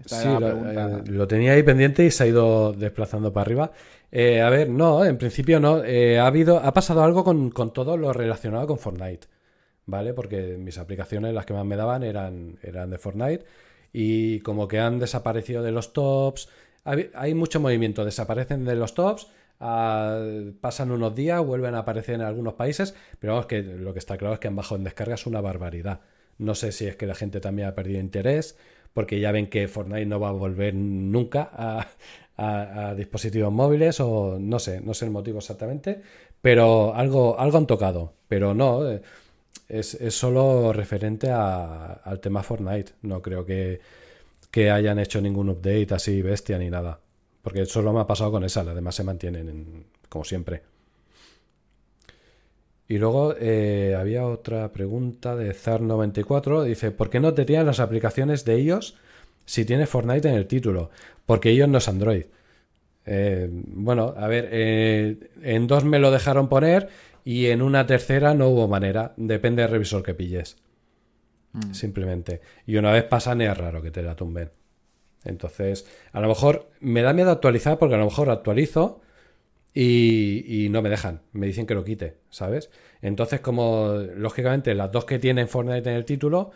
[0.07, 3.72] sí, eh, lo, tenía ahí pendiente y se ha ido desplazando para arriba.
[4.12, 5.84] Eh, a ver, no, en principio no.
[5.84, 9.28] Eh, ha habido, ha pasado algo con, todo lo relacionado con Fortnite,
[9.86, 10.12] ¿vale?
[10.14, 13.44] Porque mis aplicaciones, las que más me daban, eran, eran de Fortnite.
[13.92, 16.48] Y como que han desaparecido de los tops.
[16.84, 19.28] Hay, mucho movimiento, desaparecen de los tops.
[19.61, 20.24] Ah,
[20.61, 24.16] pasan unos días, vuelven a aparecer en algunos países, pero vamos, que lo que está
[24.16, 26.00] claro es que han bajado en descargas una barbaridad.
[26.38, 28.56] No sé si es que la gente también ha perdido interés,
[28.94, 31.86] porque ya ven que Fortnite no va a volver nunca a,
[32.41, 36.01] a, dispositivos móviles o no sé, no sé el motivo exactamente,
[36.41, 39.03] pero algo, algo han tocado, pero no, eh,
[39.68, 43.80] es, es solo referente al tema Fortnite, no creo que,
[44.51, 47.01] que, hayan hecho ningún update así bestia ni nada,
[47.43, 50.62] porque solo me ha pasado con esa, las demás se mantienen como siempre.
[52.88, 56.64] Y luego eh, había otra pregunta de Zar94.
[56.64, 58.97] Dice, ¿por qué no te tiran las aplicaciones de ellos
[59.51, 60.90] si tiene Fortnite en el título,
[61.26, 62.26] porque ellos no es Android.
[63.05, 66.88] Eh, bueno, a ver, eh, en dos me lo dejaron poner
[67.24, 70.57] y en una tercera no hubo manera, depende del revisor que pilles.
[71.53, 71.74] Mm.
[71.74, 72.40] Simplemente.
[72.64, 74.53] Y una vez pasan es raro que te la tumben.
[75.24, 79.01] Entonces, a lo mejor me da miedo actualizar porque a lo mejor actualizo
[79.74, 81.22] y, y, no me dejan.
[81.32, 82.70] Me dicen que lo quite, ¿sabes?
[83.03, 86.53] Entonces, como lógicamente las dos que tienen Fortnite en el título,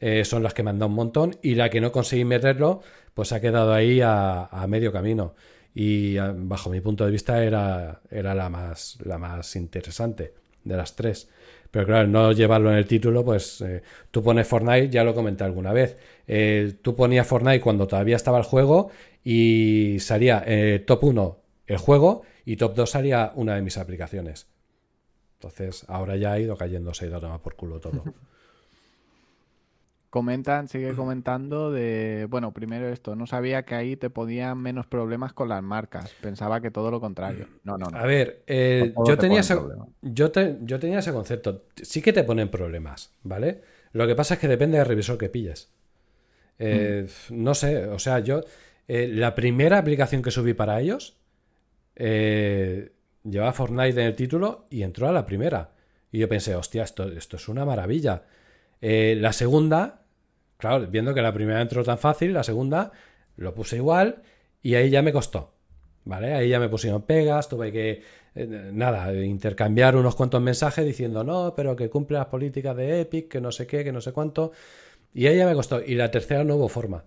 [0.00, 2.82] eh, son las que me un montón y la que no conseguí meterlo,
[3.14, 5.34] pues ha quedado ahí a, medio camino.
[5.74, 10.34] Y bajo mi punto de vista era, era la, más, la más interesante
[10.64, 11.28] de las tres.
[11.70, 15.44] Pero claro, no llevarlo en el título, pues eh, tú pones Fortnite, ya lo comenté
[15.44, 15.96] alguna vez.
[16.26, 18.90] Eh, tú ponías Fortnite cuando todavía estaba el juego
[19.22, 20.44] y salía
[20.86, 21.40] top 1
[21.70, 24.48] el juego y top 2 salía una de mis aplicaciones.
[25.34, 28.02] Entonces, ahora ya ha ido cayendo, se ha ido a tomar por culo todo.
[30.10, 35.32] Comentan, sigue comentando de, bueno, primero esto, no sabía que ahí te podían menos problemas
[35.32, 37.46] con las marcas, pensaba que todo lo contrario.
[37.62, 37.96] No, no, no.
[37.96, 39.54] A ver, eh, yo, tenía ese,
[40.02, 40.32] yo,
[40.62, 43.60] yo tenía ese concepto, sí que te ponen problemas, ¿vale?
[43.92, 45.70] Lo que pasa es que depende del revisor que pilles.
[46.58, 47.44] Eh, mm.
[47.44, 48.40] No sé, o sea, yo,
[48.88, 51.18] eh, la primera aplicación que subí para ellos,
[51.94, 55.70] llevaba Fortnite en el título y entró a la primera.
[56.10, 58.24] Y yo pensé, hostia, esto, esto es una maravilla.
[58.80, 59.99] la segunda
[60.60, 62.92] Claro, viendo que la primera entró tan fácil, la segunda
[63.36, 64.22] lo puse igual
[64.62, 65.54] y ahí ya me costó.
[66.04, 66.34] ¿Vale?
[66.34, 68.02] Ahí ya me pusieron pegas, tuve que,
[68.34, 73.28] eh, nada, intercambiar unos cuantos mensajes diciendo no, pero que cumple las políticas de Epic,
[73.28, 74.52] que no sé qué, que no sé cuánto.
[75.14, 75.82] Y ahí ya me costó.
[75.82, 77.04] Y la tercera no hubo forma.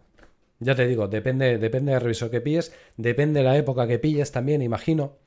[0.59, 4.31] Ya te digo, depende, depende del revisor que pilles, depende de la época que pilles
[4.31, 5.17] también, imagino.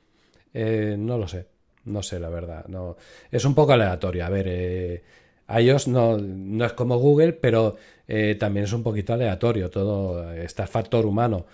[0.55, 1.47] Eh, no lo sé.
[1.85, 2.67] No sé, la verdad.
[2.69, 2.97] No.
[3.31, 4.25] Es un poco aleatorio.
[4.25, 5.03] A ver, eh,
[5.49, 7.77] iOS no, no es como Google, pero
[8.09, 9.71] eh, también es un poquito aleatorio.
[9.71, 11.47] Todo está el factor humano.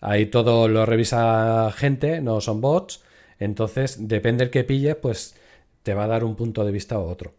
[0.00, 3.02] Ahí todo lo revisa gente, no son bots.
[3.38, 5.34] Entonces, depende del que pilles, pues
[5.82, 7.32] te va a dar un punto de vista u otro.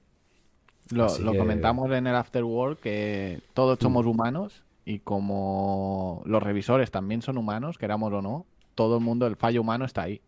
[0.90, 1.08] Lo,
[1.38, 3.82] comentamos en el Afterworld que todos mm.
[3.82, 8.46] somos humanos y como los revisores también son humanos, queramos o no,
[8.76, 10.22] todo el mundo, el fallo humano está ahí.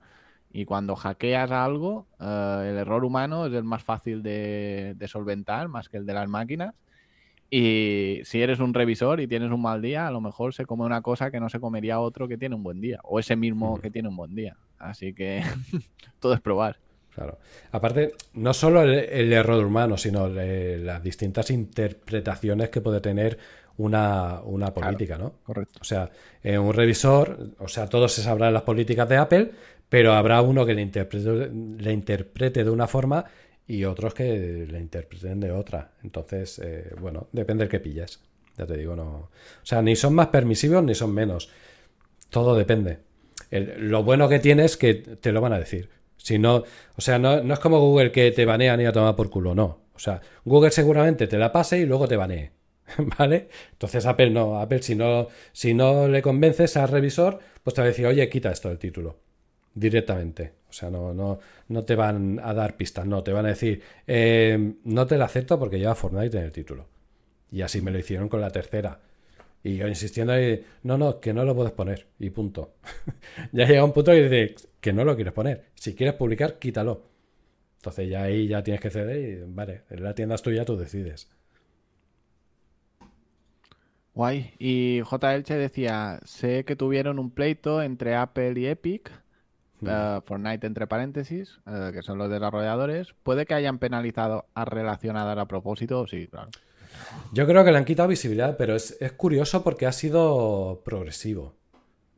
[0.56, 5.90] Y cuando hackeas algo, eh, el error humano es el más fácil de, solventar, más
[5.90, 6.76] que el de las máquinas.
[7.50, 10.86] Y si eres un revisor y tienes un mal día, a lo mejor se come
[10.86, 13.80] una cosa que no se comería otro que tiene un buen día, o ese mismo
[13.80, 14.56] que tiene un buen día.
[14.78, 15.42] Así que
[16.20, 16.78] todo es probar.
[17.16, 17.40] Claro.
[17.72, 23.38] Aparte, no solo el, error humano, sino las distintas interpretaciones que puede tener
[23.78, 24.42] una,
[24.74, 25.34] política, ¿no?
[25.44, 25.80] Correcto.
[25.82, 26.12] O sea,
[26.44, 29.52] un revisor, o sea, todos se sabrán las políticas de Apple,
[29.94, 33.26] pero habrá uno que le interprete, le interprete de una forma
[33.68, 35.92] y otros que le interpreten de otra.
[36.04, 38.20] Entonces, eh, bueno, depende del que pilles.
[38.58, 39.04] Ya te digo, no.
[39.04, 39.30] O
[39.62, 41.52] sea, ni son más permisivos ni son menos.
[42.32, 43.02] Todo depende.
[43.52, 45.92] lo bueno que tienes es que te lo van a decir.
[46.18, 46.64] Si no,
[46.96, 49.90] o sea, no, es como Google que te banean y a tomar por culo, no.
[49.94, 52.50] O sea, Google seguramente te la pase y luego te banee.
[53.20, 53.48] ¿Vale?
[53.74, 54.60] Entonces Apple no.
[54.60, 58.28] Apple, si no, si no le convences al revisor, pues te va a decir, oye,
[58.28, 59.23] quita esto del título
[59.74, 60.54] directamente.
[60.70, 63.82] O sea, no, no, no te van a dar pistas, no, te van a decir,
[64.08, 66.88] eh, no te la acepto porque lleva Fortnite en el título.
[67.52, 69.00] Y así me lo hicieron con la tercera.
[69.64, 72.08] Y yo insistiendo ahí, no, no, que no lo puedes poner.
[72.20, 72.74] Y punto.
[73.52, 75.66] ya llega un punto y dice que no lo quieres poner.
[75.76, 77.04] Si quieres publicar, quítalo.
[77.78, 80.78] Entonces ya ahí ya tienes que ceder y vale, en la tienda es tuya, tú
[80.78, 81.30] decides.
[84.16, 84.54] Guay.
[84.60, 85.36] Y J.
[85.36, 89.12] Elche decía, sé que tuvieron un pleito entre Apple y Epic
[89.90, 95.40] Uh, Fortnite entre paréntesis, eh, que son los desarrolladores, puede que hayan penalizado a relacionada
[95.42, 96.50] a propósito, sí, claro.
[97.32, 101.56] Yo creo que le han quitado visibilidad, pero es, curioso porque ha sido progresivo,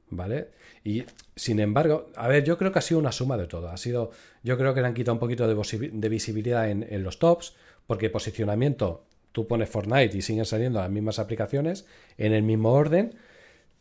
[0.10, 0.50] ¿vale?
[0.84, 1.06] Y
[1.36, 3.70] sin embargo, a ver, yo creo que ha sido una suma de todo.
[3.70, 4.12] Ha sido,
[4.44, 7.56] yo creo que le han quitado un poquito de, visibilidad en, en, los tops,
[7.88, 11.86] porque posicionamiento, tú pones Fortnite y siguen saliendo las mismas aplicaciones
[12.18, 13.16] en el mismo orden,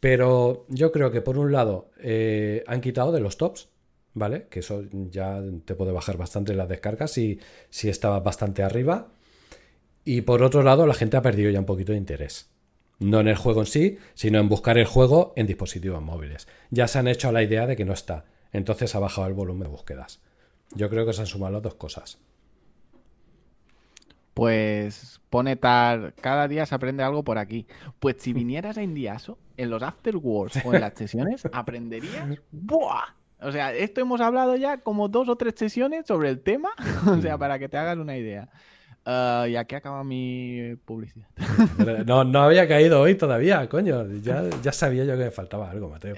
[0.05, 3.71] pero yo creo que por un lado eh, han quitado de los tops,
[4.15, 4.47] ¿vale?
[4.49, 7.39] Que eso ya te puede bajar bastante las descargas si,
[7.71, 9.09] si estabas bastante arriba.
[10.05, 12.51] Y por otro lado, la gente ha perdido ya un poquito de interés.
[13.01, 16.47] No en el juego en sí, sino en buscar el juego en dispositivos móviles.
[16.71, 18.25] Ya se han hecho la idea de que no está.
[18.53, 20.23] Entonces ha bajado el volumen de búsquedas.
[20.75, 22.19] Yo creo que se han sumado las dos cosas.
[24.33, 27.67] Pues pone tal, cada día se aprende algo por aquí.
[28.01, 32.29] Pues si vinieras a Indiaso, en los afterworks o en las sesiones, aprenderías.
[32.51, 33.24] ¡Buah!
[33.45, 36.71] O sea, esto hemos hablado ya como dos o tres sesiones sobre el tema,
[37.07, 38.49] o sea, para que te hagas una idea.
[39.07, 41.29] Uh, y aquí acaba mi publicidad.
[42.07, 44.07] No, no había caído hoy todavía, coño.
[44.23, 46.17] Ya, ya sabía yo que me faltaba algo, Mateo.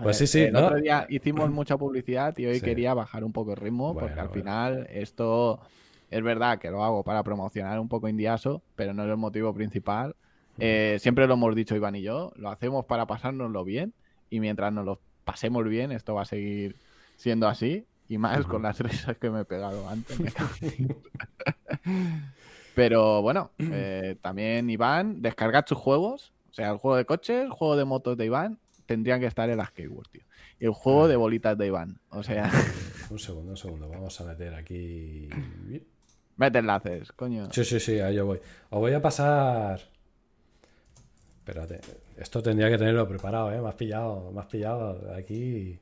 [0.00, 0.42] Pues sí, sí.
[0.42, 4.20] El otro día hicimos mucha publicidad y hoy quería bajar un poco el ritmo porque
[4.20, 5.60] al final esto
[6.10, 9.52] es verdad que lo hago para promocionar un poco Indiaso, pero no es el motivo
[9.52, 10.14] principal.
[10.60, 13.94] Eh, siempre lo hemos dicho Iván y yo, lo hacemos para pasárnoslo bien
[14.30, 16.74] y mientras nos lo pasemos bien, esto va a seguir
[17.18, 17.84] siendo así.
[18.08, 20.16] Y más con las risas que me he pegado antes.
[22.74, 26.32] Pero bueno, eh, también Iván, descargad sus juegos.
[26.50, 29.50] O sea, el juego de coches, el juego de motos de Iván, tendrían que estar
[29.50, 30.22] en las Skateboard, tío.
[30.58, 31.98] Y el juego de bolitas de Iván.
[32.08, 32.50] O sea.
[33.10, 33.88] Un segundo, un segundo.
[33.88, 35.28] Vamos a meter aquí.
[36.36, 37.50] Mete enlaces, coño.
[37.52, 38.38] Sí, sí, sí, ahí yo voy.
[38.70, 39.80] Os voy a pasar.
[41.48, 41.80] Espérate.
[42.18, 43.58] Esto tendría que tenerlo preparado, ¿eh?
[43.58, 45.78] Me has pillado, me has pillado aquí.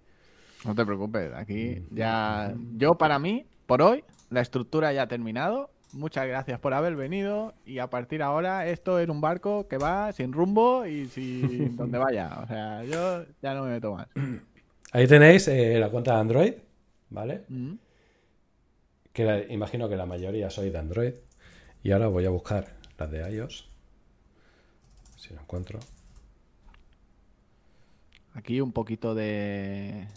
[0.64, 2.55] No te preocupes, aquí ya.
[2.77, 5.71] Yo, para mí, por hoy, la estructura ya ha terminado.
[5.93, 7.53] Muchas gracias por haber venido.
[7.64, 11.77] Y a partir de ahora, esto es un barco que va sin rumbo y sin
[11.77, 12.39] donde vaya.
[12.45, 14.07] O sea, yo ya no me meto más.
[14.93, 16.53] Ahí tenéis eh, la cuenta de Android,
[17.11, 17.43] ¿vale?
[17.49, 17.73] Mm.
[19.12, 21.14] Que imagino que la mayoría soy de Android.
[21.83, 23.76] Y ahora voy a buscar las de iOS.
[25.17, 25.79] Si lo encuentro.
[28.35, 30.09] Aquí un poquito de.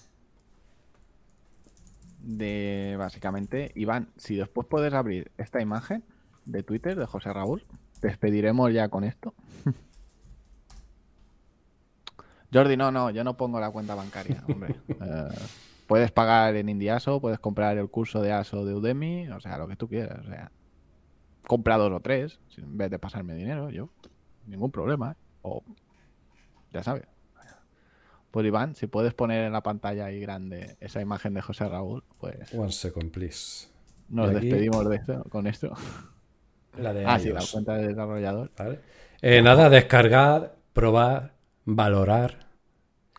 [2.20, 3.72] De básicamente.
[3.76, 6.04] Iván, si después puedes abrir esta imagen
[6.46, 7.66] de Twitter de José Raúl,
[8.02, 9.34] despediremos ya con esto.
[12.54, 14.76] Jordi, no, no, yo no pongo la cuenta bancaria, hombre.
[14.90, 15.30] Eh,
[15.88, 19.68] puedes pagar en Indiaso, puedes comprar el curso de ASO de Udemy, o sea, lo
[19.68, 20.20] que tú quieras.
[20.26, 20.52] O sea,
[21.48, 23.90] compra dos o tres, en vez de pasarme dinero, yo,
[24.46, 25.12] ningún problema.
[25.12, 25.16] ¿eh?
[25.42, 25.64] O,
[26.72, 27.04] ya sabes.
[28.32, 32.04] Pues Iván, si puedes poner en la pantalla ahí grande esa imagen de José Raúl,
[32.20, 32.54] pues.
[32.54, 33.68] One second, please.
[34.10, 35.74] Nos despedimos de esto, con esto.
[36.78, 38.52] La de ah, sí, la cuenta de desarrollador.
[39.22, 41.34] Eh, nada, descargar, probar,
[41.66, 42.48] valorar.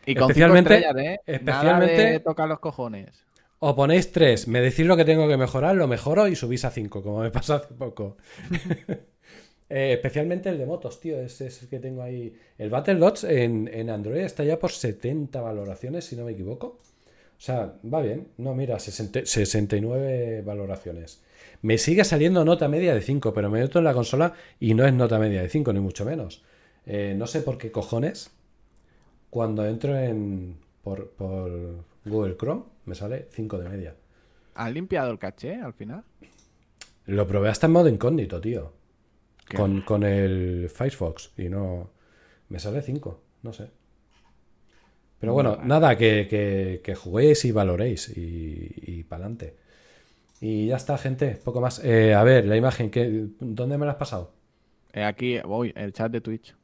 [0.07, 1.21] Y con especialmente, ¿eh?
[1.27, 3.27] especialmente tocar los cojones.
[3.59, 6.71] O ponéis tres, me decís lo que tengo que mejorar, lo mejoro y subís a
[6.71, 8.17] cinco, como me pasó hace poco.
[9.71, 12.37] Eh, especialmente el de motos, tío, es, es el que tengo ahí.
[12.59, 16.67] El Battle Lots en, en, Android está ya por 70 valoraciones, si no me equivoco.
[16.67, 18.27] O sea, va bien.
[18.37, 21.23] No, mira, 69 valoraciones.
[21.63, 24.85] Me sigue saliendo nota media de 5, pero me meto en la consola y no
[24.85, 26.43] es nota media de 5, ni mucho menos.
[26.85, 28.33] Eh, no sé por qué cojones.
[29.31, 33.95] Cuando entro en por, por Google Chrome, me sale 5 de media.
[34.55, 36.03] ¿Has limpiado el caché al final?
[37.07, 38.80] Lo probé hasta en modo incógnito, tío.
[39.57, 41.91] Con, el Firefox y no.
[42.49, 43.71] Me sale 5, no sé.
[45.19, 49.57] Pero bueno, nada, que, que, juguéis y valoréis y, y para adelante.
[50.41, 51.85] Y ya está, gente, poco más.
[51.85, 54.33] Eh, a ver, la imagen, que, ¿dónde me la has pasado?
[54.93, 56.57] Eh, aquí, voy, el chat de Twitch.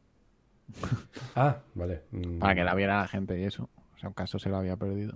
[1.37, 2.05] ah, vale.
[2.11, 2.39] Mm.
[2.39, 3.69] Para que la viera la gente y eso.
[3.95, 5.15] O sea, un caso se lo había perdido.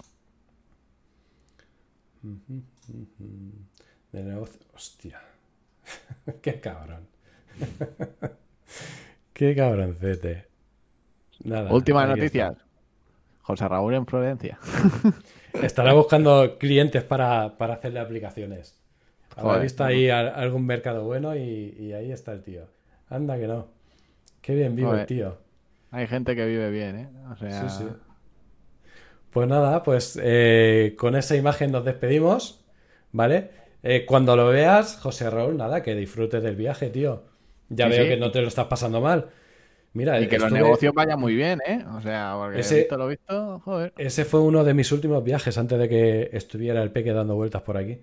[4.12, 4.60] De negocio.
[4.74, 5.22] Hostia.
[6.42, 7.08] Qué cabrón.
[9.32, 10.46] Qué cabroncete.
[11.44, 11.72] Nada.
[11.72, 12.55] Última noticia.
[13.42, 14.59] José Raúl en Florencia.
[15.62, 18.78] Estará buscando clientes para, hacerle aplicaciones.
[19.36, 22.62] Habrá visto ahí algún mercado bueno y, ahí está el tío.
[23.09, 23.68] Anda que no.
[24.40, 25.38] Qué bien vive el tío.
[25.90, 27.09] Hay gente que vive bien, ¿eh?
[27.38, 27.84] Sí, sí.
[29.30, 32.64] Pues nada, pues eh, con esa imagen nos despedimos,
[33.12, 33.51] ¿vale?
[33.82, 37.24] Eh, cuando lo veas, José Raúl, nada, que disfrutes del viaje, tío.
[37.70, 39.30] Ya veo que no te lo estás pasando mal.
[39.92, 41.84] Mira, y que los negocios vayan muy bien, ¿eh?
[41.96, 43.92] O sea, porque ese, visto lo visto, joder.
[43.96, 47.62] Ese fue uno de mis últimos viajes antes de que estuviera el peque dando vueltas
[47.62, 47.98] por aquí.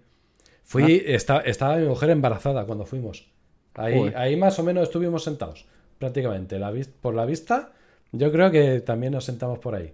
[0.64, 1.42] Fui, ah.
[1.46, 3.30] estaba mi mujer embarazada cuando fuimos.
[3.76, 5.66] Ahí, ahí más o menos estuvimos sentados,
[5.98, 6.60] prácticamente.
[6.60, 7.72] La, por la vista,
[8.12, 9.94] yo creo que también nos sentamos por ahí.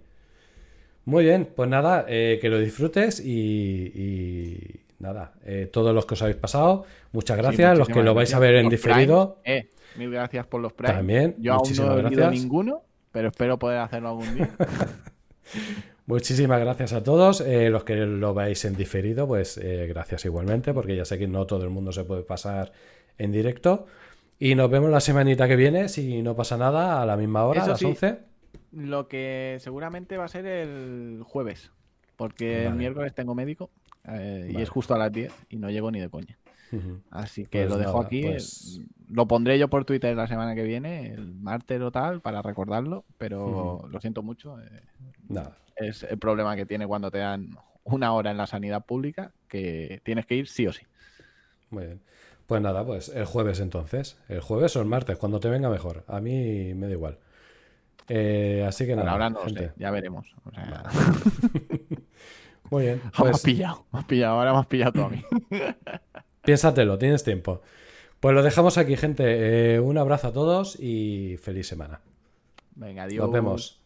[1.04, 6.22] Muy bien, pues nada, eh, que lo disfrutes y, nada, eh, todos los que os
[6.22, 9.38] habéis pasado, muchas gracias, los que lo vais a ver en diferido.
[9.44, 10.98] Eh, mil gracias por los premios.
[10.98, 12.32] También, yo aún no he gracias.
[12.32, 12.82] ninguno,
[13.12, 14.50] pero espero poder hacerlo algún día.
[16.06, 17.42] Muchísimas gracias a todos.
[17.46, 21.64] los que lo veis en diferido, pues gracias igualmente, porque ya sé que no todo
[21.64, 22.72] el mundo se puede pasar
[23.16, 23.86] en directo.
[24.38, 27.64] Y nos vemos la semanita que viene, si no pasa nada, a la misma hora,
[27.64, 28.34] a las 11
[28.74, 31.70] lo que seguramente va a ser el jueves,
[32.16, 33.70] porque el miércoles tengo médico
[34.08, 36.38] eh, y es justo a las 10 y no llego ni de coña.
[37.10, 38.22] Así que pues lo dejo aquí.
[38.22, 42.42] Pues lo pondré yo por Twitter la semana que viene, el martes o tal, para
[42.42, 44.60] recordarlo, pero lo siento mucho.
[44.60, 44.82] Eh,
[45.76, 47.50] es el problema que tiene cuando te dan
[47.84, 50.84] una hora en la sanidad pública, que tienes que ir sí o sí.
[51.70, 52.00] Muy bien.
[52.46, 54.18] Pues nada, pues el jueves entonces.
[54.28, 56.04] El jueves o el martes, cuando te venga mejor.
[56.08, 57.18] A mí me da igual.
[58.08, 59.12] Eh, así que nada.
[59.12, 59.40] ahora no
[59.76, 60.34] ya veremos.
[62.74, 63.00] Muy bien.
[63.16, 63.30] Pues...
[63.30, 65.24] Me has pillado, me has pillado, ahora me has pillado tú a mí.
[66.44, 67.62] Piénsatelo, tienes tiempo.
[68.18, 69.74] Pues lo dejamos aquí, gente.
[69.76, 72.00] Eh, un abrazo a todos y feliz semana.
[72.74, 73.22] Venga, adiós.
[73.22, 73.83] Nos vemos.